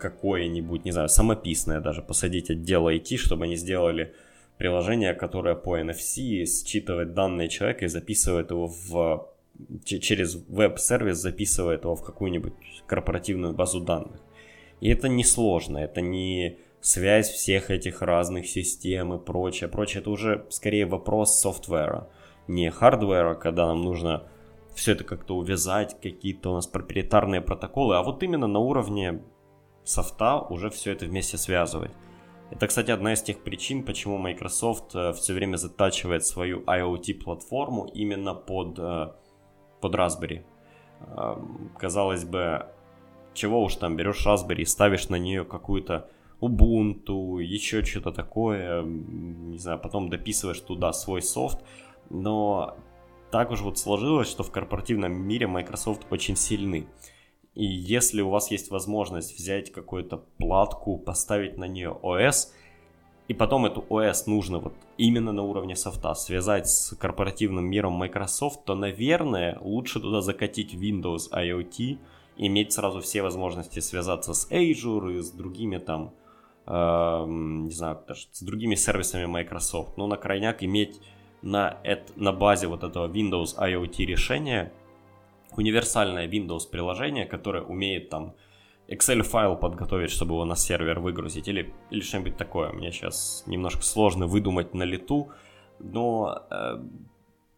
какое-нибудь, 0.04 0.84
не 0.84 0.92
знаю, 0.92 1.08
самописное 1.08 1.80
даже, 1.80 2.02
посадить 2.02 2.50
отдел 2.50 2.88
IT, 2.88 3.16
чтобы 3.16 3.44
они 3.44 3.56
сделали 3.56 4.12
приложение, 4.58 5.14
которое 5.14 5.54
по 5.54 5.78
NFC 5.78 6.44
считывает 6.44 7.14
данные 7.14 7.48
человека 7.48 7.84
и 7.86 7.88
записывает 7.88 8.50
его 8.50 8.66
в 8.66 9.30
через 9.84 10.34
веб-сервис 10.48 11.18
записывает 11.18 11.84
его 11.84 11.94
в 11.94 12.02
какую-нибудь 12.02 12.52
корпоративную 12.86 13.54
базу 13.54 13.80
данных. 13.80 14.20
И 14.80 14.88
это 14.90 15.08
не 15.08 15.24
сложно, 15.24 15.78
это 15.78 16.00
не 16.00 16.58
связь 16.80 17.30
всех 17.30 17.70
этих 17.70 18.02
разных 18.02 18.46
систем 18.46 19.14
и 19.14 19.24
прочее. 19.24 19.68
Прочее, 19.70 20.00
это 20.00 20.10
уже 20.10 20.44
скорее 20.50 20.86
вопрос 20.86 21.40
софтвера, 21.40 22.08
не 22.48 22.70
хардвера, 22.70 23.34
когда 23.34 23.66
нам 23.66 23.82
нужно 23.82 24.24
все 24.74 24.92
это 24.92 25.04
как-то 25.04 25.36
увязать, 25.36 25.96
какие-то 26.02 26.50
у 26.50 26.54
нас 26.54 26.66
проприетарные 26.66 27.40
протоколы, 27.40 27.96
а 27.96 28.02
вот 28.02 28.22
именно 28.22 28.48
на 28.48 28.58
уровне 28.58 29.22
софта 29.84 30.38
уже 30.38 30.70
все 30.70 30.92
это 30.92 31.06
вместе 31.06 31.38
связывать. 31.38 31.92
Это, 32.50 32.66
кстати, 32.66 32.90
одна 32.90 33.14
из 33.14 33.22
тех 33.22 33.42
причин, 33.42 33.84
почему 33.84 34.18
Microsoft 34.18 34.94
э, 34.94 35.12
все 35.12 35.32
время 35.32 35.56
затачивает 35.56 36.24
свою 36.24 36.60
IoT-платформу 36.62 37.86
именно 37.94 38.34
под, 38.34 38.78
э, 38.78 39.12
под 39.80 39.94
Raspberry. 39.94 40.44
Эм, 41.00 41.70
казалось 41.78 42.24
бы, 42.24 42.66
чего 43.32 43.62
уж 43.62 43.76
там, 43.76 43.96
берешь 43.96 44.26
Raspberry 44.26 44.62
и 44.62 44.66
ставишь 44.66 45.08
на 45.08 45.16
нее 45.16 45.44
какую-то 45.44 46.08
Ubuntu, 46.40 47.42
еще 47.42 47.82
что-то 47.84 48.12
такое, 48.12 48.82
не 48.82 49.58
знаю, 49.58 49.78
потом 49.78 50.10
дописываешь 50.10 50.60
туда 50.60 50.92
свой 50.92 51.22
софт, 51.22 51.64
но 52.10 52.76
так 53.30 53.50
уж 53.50 53.62
вот 53.62 53.78
сложилось, 53.78 54.28
что 54.28 54.42
в 54.42 54.50
корпоративном 54.50 55.12
мире 55.12 55.46
Microsoft 55.46 56.06
очень 56.10 56.36
сильны. 56.36 56.86
И 57.54 57.64
если 57.64 58.20
у 58.20 58.30
вас 58.30 58.50
есть 58.50 58.70
возможность 58.70 59.38
взять 59.38 59.70
какую-то 59.70 60.24
платку, 60.38 60.98
поставить 60.98 61.56
на 61.56 61.66
нее 61.66 61.96
OS, 62.02 62.48
и 63.28 63.32
потом 63.32 63.64
эту 63.64 63.80
OS 63.88 64.24
нужно 64.26 64.58
вот 64.58 64.74
именно 64.98 65.32
на 65.32 65.42
уровне 65.42 65.76
софта 65.76 66.14
связать 66.14 66.68
с 66.68 66.94
корпоративным 66.96 67.64
миром 67.64 67.92
Microsoft, 67.92 68.64
то, 68.64 68.74
наверное, 68.74 69.58
лучше 69.60 70.00
туда 70.00 70.20
закатить 70.20 70.74
Windows 70.74 71.30
IoT, 71.32 71.98
иметь 72.36 72.72
сразу 72.72 73.00
все 73.00 73.22
возможности 73.22 73.78
связаться 73.78 74.34
с 74.34 74.50
Azure 74.50 75.18
и 75.18 75.22
с 75.22 75.30
другими 75.30 75.78
там, 75.78 76.12
э, 76.66 77.24
не 77.26 77.70
знаю, 77.70 78.00
даже 78.06 78.26
с 78.32 78.42
другими 78.42 78.74
сервисами 78.74 79.26
Microsoft. 79.26 79.96
Но 79.96 80.06
на 80.06 80.16
крайняк 80.16 80.62
иметь 80.62 81.00
на, 81.40 81.78
это, 81.82 82.12
на 82.16 82.32
базе 82.32 82.66
вот 82.66 82.82
этого 82.82 83.08
Windows 83.08 83.56
IoT 83.56 84.04
решения 84.04 84.72
универсальное 85.58 86.28
Windows 86.28 86.68
приложение, 86.70 87.26
которое 87.26 87.62
умеет 87.62 88.08
там 88.10 88.34
Excel 88.88 89.22
файл 89.22 89.56
подготовить, 89.56 90.10
чтобы 90.10 90.34
его 90.34 90.44
на 90.44 90.56
сервер 90.56 91.00
выгрузить 91.00 91.48
или, 91.48 91.72
или 91.90 92.00
что-нибудь 92.00 92.36
такое. 92.36 92.72
Мне 92.72 92.92
сейчас 92.92 93.44
немножко 93.46 93.82
сложно 93.82 94.26
выдумать 94.26 94.74
на 94.74 94.82
лету, 94.82 95.30
но 95.78 96.42
э, 96.50 96.82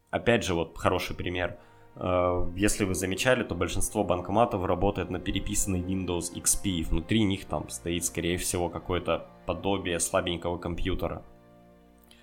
опять 0.09 0.45
же 0.45 0.53
вот 0.53 0.77
хороший 0.77 1.15
пример. 1.15 1.57
Э, 1.95 2.49
если 2.55 2.85
вы 2.85 2.95
замечали, 2.95 3.43
то 3.43 3.55
большинство 3.55 4.05
банкоматов 4.05 4.63
работает 4.65 5.09
на 5.09 5.19
переписанный 5.19 5.81
Windows 5.81 6.33
XP, 6.33 6.69
и 6.69 6.83
внутри 6.83 7.23
них 7.23 7.45
там 7.45 7.69
стоит, 7.69 8.05
скорее 8.05 8.37
всего, 8.37 8.69
какое-то 8.69 9.27
подобие 9.45 9.99
слабенького 9.99 10.57
компьютера. 10.57 11.23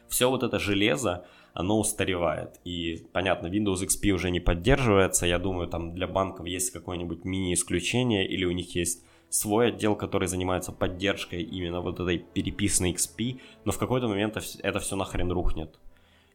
Все 0.09 0.31
вот 0.31 0.43
это 0.43 0.59
железо, 0.59 1.27
оно 1.55 1.79
устаревает. 1.79 2.61
И, 2.65 3.07
понятно, 3.13 3.47
Windows 3.47 3.87
XP 3.87 4.11
уже 4.11 4.31
не 4.31 4.41
поддерживается. 4.41 5.25
Я 5.25 5.39
думаю, 5.39 5.69
там 5.69 5.95
для 5.95 6.09
банков 6.09 6.47
есть 6.47 6.71
какое-нибудь 6.71 7.25
мини-исключение, 7.25 8.27
или 8.27 8.45
у 8.45 8.51
них 8.51 8.75
есть 8.75 9.05
свой 9.29 9.69
отдел, 9.69 9.95
который 9.95 10.27
занимается 10.27 10.73
поддержкой 10.73 11.43
именно 11.43 11.81
вот 11.81 12.01
этой 12.01 12.19
переписанной 12.19 12.93
XP, 12.93 13.41
но 13.65 13.73
в 13.73 13.79
какой-то 13.79 14.09
момент 14.09 14.37
это 14.63 14.79
все 14.81 14.97
нахрен 14.97 15.31
рухнет. 15.31 15.79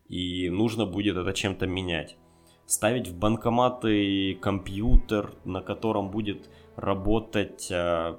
И 0.08 0.50
нужно 0.50 0.86
будет 0.86 1.18
это 1.18 1.34
чем-то 1.34 1.68
менять. 1.68 2.16
Ставить 2.66 3.10
в 3.10 3.18
банкоматы 3.18 4.36
компьютер, 4.36 5.34
на 5.44 5.62
котором 5.62 6.12
будет 6.12 6.50
работать 6.76 7.68
э, 7.70 8.16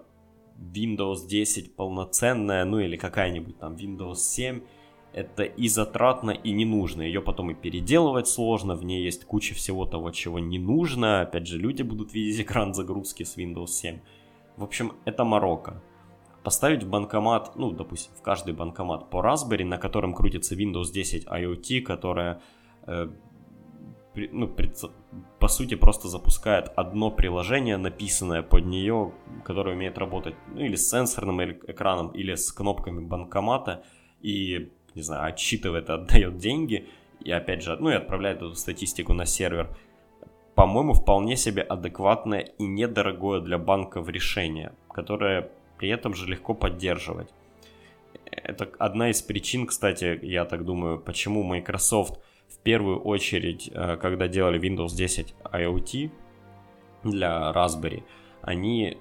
Windows 0.58 1.26
10 1.26 1.76
полноценная, 1.76 2.64
ну 2.64 2.78
или 2.78 2.96
какая-нибудь 2.96 3.58
там 3.58 3.74
Windows 3.74 4.16
7, 4.16 4.60
это 5.12 5.42
и 5.42 5.68
затратно, 5.68 6.30
и 6.30 6.52
не 6.52 6.64
нужно. 6.64 7.02
Ее 7.02 7.20
потом 7.20 7.50
и 7.50 7.54
переделывать 7.54 8.28
сложно, 8.28 8.74
в 8.74 8.84
ней 8.84 9.02
есть 9.02 9.24
куча 9.24 9.54
всего 9.54 9.84
того, 9.84 10.10
чего 10.10 10.38
не 10.38 10.58
нужно. 10.58 11.22
Опять 11.22 11.46
же, 11.46 11.58
люди 11.58 11.82
будут 11.82 12.14
видеть 12.14 12.40
экран 12.40 12.74
загрузки 12.74 13.24
с 13.24 13.36
Windows 13.36 13.68
7. 13.68 14.00
В 14.56 14.62
общем, 14.62 14.92
это 15.04 15.24
Марокко. 15.24 15.82
Поставить 16.44 16.84
в 16.84 16.88
банкомат, 16.88 17.56
ну, 17.56 17.70
допустим, 17.72 18.12
в 18.14 18.22
каждый 18.22 18.54
банкомат 18.54 19.10
по 19.10 19.18
Raspberry, 19.18 19.64
на 19.64 19.78
котором 19.78 20.14
крутится 20.14 20.54
Windows 20.54 20.92
10 20.92 21.26
IoT, 21.26 21.82
которая, 21.82 22.40
э, 22.86 23.08
ну, 24.14 24.56
по 25.38 25.48
сути, 25.48 25.74
просто 25.74 26.08
запускает 26.08 26.72
одно 26.76 27.10
приложение, 27.10 27.76
написанное 27.76 28.42
под 28.42 28.64
нее, 28.64 29.12
которое 29.44 29.74
умеет 29.74 29.98
работать, 29.98 30.34
ну, 30.54 30.60
или 30.60 30.76
с 30.76 30.88
сенсорным 30.88 31.42
экраном, 31.42 32.08
или 32.08 32.34
с 32.34 32.52
кнопками 32.52 33.04
банкомата, 33.04 33.84
и 34.22 34.72
не 35.00 35.04
знаю, 35.04 35.32
отчитывает, 35.32 35.88
отдает 35.90 36.36
деньги, 36.36 36.86
и 37.24 37.30
опять 37.30 37.62
же, 37.62 37.76
ну 37.80 37.90
и 37.90 37.94
отправляет 37.94 38.38
эту 38.38 38.54
статистику 38.54 39.14
на 39.14 39.26
сервер, 39.26 39.68
по-моему, 40.54 40.92
вполне 40.92 41.36
себе 41.36 41.62
адекватное 41.62 42.40
и 42.40 42.64
недорогое 42.64 43.40
для 43.40 43.56
банков 43.56 44.08
решение, 44.08 44.72
которое 44.92 45.48
при 45.78 45.88
этом 45.88 46.14
же 46.14 46.26
легко 46.26 46.54
поддерживать. 46.54 47.30
Это 48.26 48.68
одна 48.78 49.08
из 49.10 49.22
причин, 49.22 49.66
кстати, 49.66 50.18
я 50.22 50.44
так 50.44 50.64
думаю, 50.64 50.98
почему 50.98 51.42
Microsoft 51.42 52.20
в 52.48 52.58
первую 52.58 53.00
очередь, 53.00 53.70
э, 53.72 53.96
когда 53.96 54.28
делали 54.28 54.60
Windows 54.60 54.94
10 54.94 55.34
IoT 55.44 56.10
для 57.04 57.52
Raspberry, 57.54 58.02
они 58.42 58.98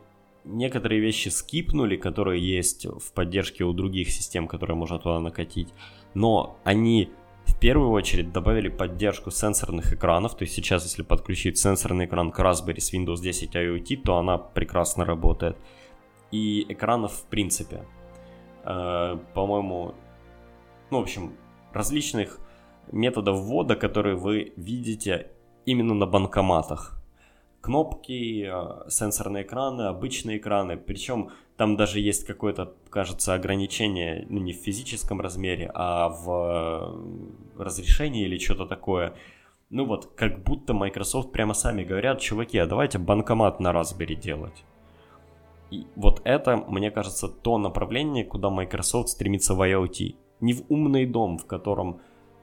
некоторые 0.49 0.99
вещи 0.99 1.29
скипнули, 1.29 1.95
которые 1.95 2.41
есть 2.41 2.85
в 2.85 3.13
поддержке 3.13 3.63
у 3.63 3.73
других 3.73 4.09
систем, 4.09 4.47
которые 4.47 4.75
можно 4.75 4.99
туда 4.99 5.19
накатить, 5.19 5.69
но 6.13 6.57
они 6.63 7.11
в 7.45 7.59
первую 7.59 7.91
очередь 7.91 8.31
добавили 8.31 8.69
поддержку 8.69 9.31
сенсорных 9.31 9.93
экранов, 9.93 10.35
то 10.35 10.43
есть 10.43 10.53
сейчас, 10.53 10.83
если 10.83 11.03
подключить 11.03 11.57
сенсорный 11.57 12.05
экран 12.05 12.31
к 12.31 12.39
Raspberry 12.39 12.79
с 12.79 12.93
Windows 12.93 13.21
10 13.21 13.55
IoT, 13.55 14.03
то 14.03 14.17
она 14.17 14.37
прекрасно 14.37 15.05
работает. 15.05 15.57
И 16.31 16.65
экранов 16.69 17.13
в 17.13 17.25
принципе. 17.25 17.85
Э, 18.63 19.17
по-моему, 19.33 19.95
ну, 20.91 20.99
в 20.99 21.01
общем, 21.01 21.33
различных 21.73 22.39
методов 22.91 23.39
ввода, 23.39 23.75
которые 23.75 24.15
вы 24.15 24.53
видите 24.55 25.31
именно 25.65 25.93
на 25.93 26.05
банкоматах 26.05 26.98
кнопки, 27.61 28.45
э, 28.45 28.89
сенсорные 28.89 29.43
экраны, 29.43 29.83
обычные 29.83 30.37
экраны. 30.37 30.77
Причем 30.77 31.31
там 31.57 31.75
даже 31.75 31.99
есть 31.99 32.25
какое-то, 32.25 32.73
кажется, 32.89 33.33
ограничение, 33.33 34.25
ну 34.29 34.39
не 34.39 34.53
в 34.53 34.57
физическом 34.57 35.21
размере, 35.21 35.69
а 35.73 36.09
в 36.09 36.29
э, 37.57 37.61
разрешении 37.61 38.23
или 38.23 38.37
что-то 38.37 38.65
такое. 38.65 39.13
Ну 39.69 39.85
вот, 39.85 40.11
как 40.15 40.43
будто 40.43 40.73
Microsoft 40.73 41.31
прямо 41.31 41.53
сами 41.53 41.83
говорят, 41.83 42.19
чуваки, 42.19 42.57
а 42.57 42.65
давайте 42.65 42.97
банкомат 42.97 43.59
на 43.59 43.71
Raspberry 43.71 44.15
делать. 44.15 44.63
И 45.69 45.85
вот 45.95 46.21
это, 46.23 46.57
мне 46.57 46.89
кажется, 46.89 47.27
то 47.27 47.57
направление, 47.57 48.25
куда 48.25 48.49
Microsoft 48.49 49.09
стремится 49.09 49.53
в 49.53 49.61
IoT. 49.61 50.15
Не 50.41 50.53
в 50.53 50.63
умный 50.69 51.05
дом, 51.05 51.37
в 51.37 51.45
котором, 51.45 52.01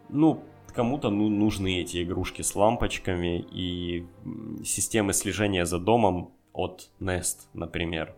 ну, 0.08 0.42
кому-то 0.76 1.10
ну, 1.10 1.28
нужны 1.28 1.80
эти 1.80 2.02
игрушки 2.02 2.42
с 2.42 2.54
лампочками 2.54 3.44
и 3.50 4.06
системы 4.64 5.12
слежения 5.12 5.64
за 5.64 5.78
домом 5.78 6.30
от 6.52 6.90
Nest, 7.00 7.48
например. 7.54 8.14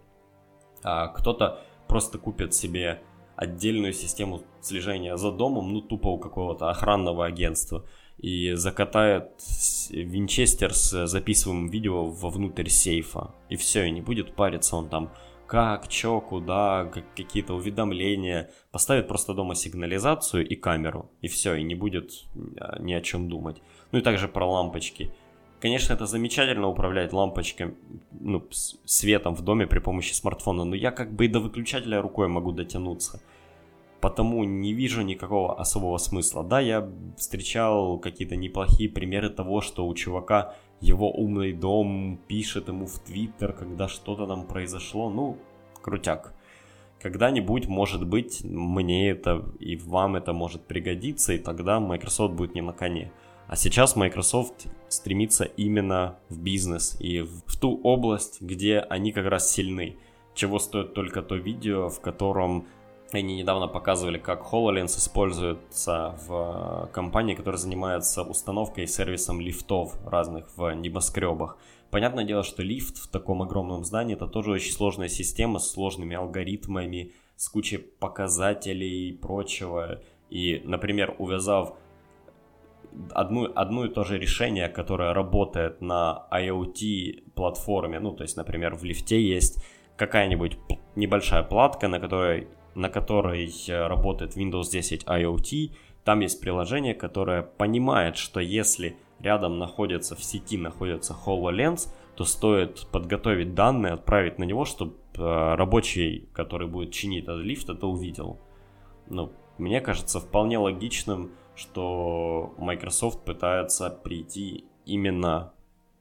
А 0.83 1.09
кто-то 1.09 1.61
просто 1.87 2.19
купит 2.19 2.55
себе 2.55 3.01
отдельную 3.37 3.93
систему 3.93 4.43
слежения 4.61 5.17
за 5.17 5.31
домом, 5.31 5.73
ну 5.73 5.81
тупо 5.81 6.09
у 6.09 6.19
какого-то 6.19 6.71
охранного 6.71 7.25
агентства, 7.25 7.85
и 8.19 8.55
закатает 8.55 9.31
винчестер 9.91 10.75
с 10.75 11.07
записываемым 11.07 11.69
видео 11.69 12.07
вовнутрь 12.07 12.69
сейфа. 12.69 13.35
И 13.49 13.57
все, 13.57 13.85
и 13.85 13.91
не 13.93 14.01
будет 14.01 14.35
париться 14.35 14.77
он 14.77 14.89
там 14.89 15.13
как, 15.49 15.89
чё, 15.89 16.21
куда, 16.21 16.91
какие-то 17.17 17.55
уведомления. 17.55 18.51
Поставит 18.71 19.09
просто 19.09 19.35
дома 19.35 19.55
сигнализацию 19.55 20.47
и 20.47 20.55
камеру, 20.55 21.11
и 21.23 21.29
все, 21.29 21.55
и 21.55 21.63
не 21.63 21.75
будет 21.75 22.13
а, 22.61 22.79
ни 22.81 22.93
о 22.93 23.01
чем 23.01 23.29
думать. 23.29 23.57
Ну 23.91 23.99
и 23.99 24.03
также 24.03 24.29
про 24.29 24.47
лампочки. 24.47 25.11
Конечно, 25.61 25.95
это 25.95 26.07
замечательно 26.07 26.69
управлять 26.69 27.13
лампочками, 27.13 27.75
ну, 28.21 28.47
светом 28.85 29.35
в 29.35 29.43
доме 29.43 29.67
при 29.67 29.81
помощи 29.81 30.13
смартфона, 30.13 30.65
но 30.65 30.77
я 30.77 30.93
как 30.93 31.13
бы 31.13 31.25
и 31.25 31.29
до 31.29 31.41
выключателя 31.41 32.01
рукой 32.03 32.29
могу 32.29 32.53
дотянуться. 32.53 33.21
Потому 34.01 34.45
не 34.45 34.75
вижу 34.75 35.03
никакого 35.03 35.59
особого 35.59 35.99
смысла. 35.99 36.45
Да, 36.45 36.61
я 36.61 36.89
встречал 37.17 37.99
какие-то 37.99 38.37
неплохие 38.37 38.89
примеры 38.89 39.31
того, 39.31 39.61
что 39.61 39.87
у 39.89 39.95
чувака 39.95 40.55
его 40.81 41.11
умный 41.11 41.53
дом 41.53 42.19
пишет 42.29 42.69
ему 42.69 42.87
в 42.87 42.99
Твиттер, 43.01 43.53
когда 43.53 43.89
что-то 43.89 44.27
там 44.27 44.47
произошло. 44.47 45.11
Ну, 45.11 45.39
крутяк. 45.83 46.35
Когда-нибудь, 47.01 47.69
может 47.69 48.07
быть, 48.07 48.43
мне 48.45 49.11
это 49.11 49.45
и 49.61 49.77
вам 49.77 50.17
это 50.17 50.33
может 50.33 50.63
пригодиться, 50.63 51.33
и 51.33 51.39
тогда 51.39 51.79
Microsoft 51.79 52.35
будет 52.35 52.55
не 52.55 52.61
на 52.61 52.73
коне. 52.73 53.13
А 53.47 53.57
сейчас 53.57 53.97
Microsoft 53.97 54.67
стремится 54.89 55.45
именно 55.45 56.19
в 56.29 56.39
бизнес 56.39 56.97
и 57.01 57.23
в 57.23 57.57
ту 57.59 57.81
область, 57.83 58.43
где 58.43 58.79
они 58.79 59.13
как 59.13 59.27
раз 59.27 59.51
сильны. 59.51 59.97
чего 60.35 60.61
стоит 60.61 60.95
только 60.95 61.23
то 61.23 61.35
видео, 61.35 61.89
в 61.89 62.01
котором 62.01 62.67
они 63.13 63.37
недавно 63.37 63.69
показывали, 63.69 64.19
как 64.19 64.43
HoloLens 64.43 64.99
используется 64.99 66.15
в 66.27 66.91
компании, 66.93 67.35
которая 67.35 67.59
занимается 67.59 68.23
установкой 68.23 68.85
и 68.85 68.87
сервисом 68.87 69.41
лифтов 69.41 69.97
разных 70.07 70.57
в 70.57 70.71
небоскребах. 70.75 71.59
Понятное 71.91 72.25
дело, 72.25 72.43
что 72.43 72.63
лифт 72.63 72.99
в 72.99 73.09
таком 73.09 73.43
огромном 73.43 73.85
здании 73.85 74.15
это 74.15 74.27
тоже 74.27 74.51
очень 74.51 74.73
сложная 74.73 75.09
система 75.09 75.59
с 75.59 75.71
сложными 75.71 76.15
алгоритмами, 76.17 77.13
с 77.37 77.49
кучей 77.49 77.79
показателей 77.79 79.09
и 79.09 79.13
прочего. 79.13 80.03
И, 80.29 80.61
например, 80.65 81.15
увязав 81.19 81.75
одну, 83.13 83.51
одно 83.55 83.87
и 83.87 83.89
то 83.89 84.05
же 84.05 84.19
решение, 84.19 84.69
которое 84.69 85.15
работает 85.15 85.81
на 85.81 86.27
IoT 86.31 87.33
платформе, 87.35 88.01
ну, 88.01 88.13
то 88.13 88.23
есть, 88.23 88.37
например, 88.37 88.75
в 88.75 88.85
лифте 88.85 89.23
есть 89.23 89.65
какая-нибудь 89.97 90.59
небольшая 90.95 91.43
платка, 91.43 91.89
на 91.89 92.01
которой, 92.01 92.49
на 92.79 92.89
которой 92.89 93.53
э, 93.69 93.87
работает 93.87 94.37
Windows 94.37 94.71
10 94.71 95.05
IoT, 95.05 95.73
там 96.05 96.21
есть 96.21 96.41
приложение, 96.41 96.95
которое 96.95 97.43
понимает, 97.43 98.17
что 98.17 98.41
если 98.41 98.97
рядом 99.19 99.59
находится 99.59 100.15
в 100.15 100.23
сети 100.23 100.57
находится 100.57 101.15
HoloLens, 101.27 101.89
то 102.17 102.25
стоит 102.25 102.87
подготовить 102.93 103.55
данные, 103.55 103.95
отправить 103.95 104.39
на 104.39 104.45
него, 104.45 104.65
чтобы 104.65 104.95
э, 105.17 105.55
рабочий, 105.57 106.29
который 106.33 106.69
будет 106.69 106.93
чинить 106.93 107.25
этот 107.25 107.45
лифт, 107.45 107.69
это 107.69 107.87
увидел. 107.89 108.39
Ну, 109.09 109.33
мне 109.59 109.81
кажется 109.81 110.21
вполне 110.21 110.59
логичным, 110.59 111.33
что 111.57 112.55
Microsoft 112.59 113.25
пытается 113.25 113.91
прийти 113.91 114.65
именно 114.87 115.53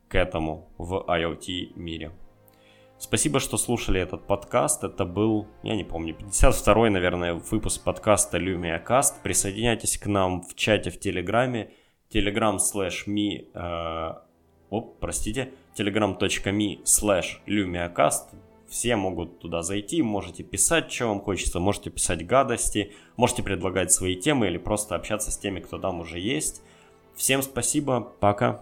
к 0.10 0.16
этому 0.16 0.70
в 0.78 1.04
IoT 1.08 1.74
мире. 1.76 2.12
Спасибо, 3.00 3.40
что 3.40 3.58
слушали 3.58 4.02
этот 4.02 4.26
подкаст. 4.26 4.84
Это 4.84 5.06
был, 5.06 5.48
я 5.62 5.76
не 5.76 5.84
помню, 5.84 6.16
52-й, 6.16 6.90
наверное, 6.90 7.36
выпуск 7.36 7.84
подкаста 7.84 8.38
Lumia 8.40 8.84
Cast. 8.84 9.22
Присоединяйтесь 9.22 10.00
к 10.00 10.08
нам 10.08 10.42
в 10.42 10.56
чате 10.56 10.90
в 10.90 11.00
Телеграме 11.00 11.72
telegram 12.12 12.58
slash 12.58 13.08
me, 13.08 13.50
э, 13.54 14.14
оп, 14.72 15.00
простите, 15.00 15.54
telegram.me 15.78 16.84
slash 16.84 17.38
lumiacast. 17.46 18.36
Все 18.68 18.96
могут 18.96 19.40
туда 19.40 19.62
зайти, 19.62 20.02
можете 20.02 20.44
писать, 20.44 20.92
что 20.92 21.08
вам 21.08 21.22
хочется, 21.22 21.60
можете 21.60 21.92
писать 21.92 22.26
гадости, 22.26 22.94
можете 23.16 23.44
предлагать 23.44 23.92
свои 23.92 24.16
темы 24.16 24.48
или 24.48 24.58
просто 24.58 24.96
общаться 24.96 25.32
с 25.32 25.38
теми, 25.38 25.60
кто 25.60 25.78
там 25.78 26.00
уже 26.00 26.20
есть. 26.20 26.64
Всем 27.16 27.44
спасибо, 27.44 28.02
пока. 28.20 28.60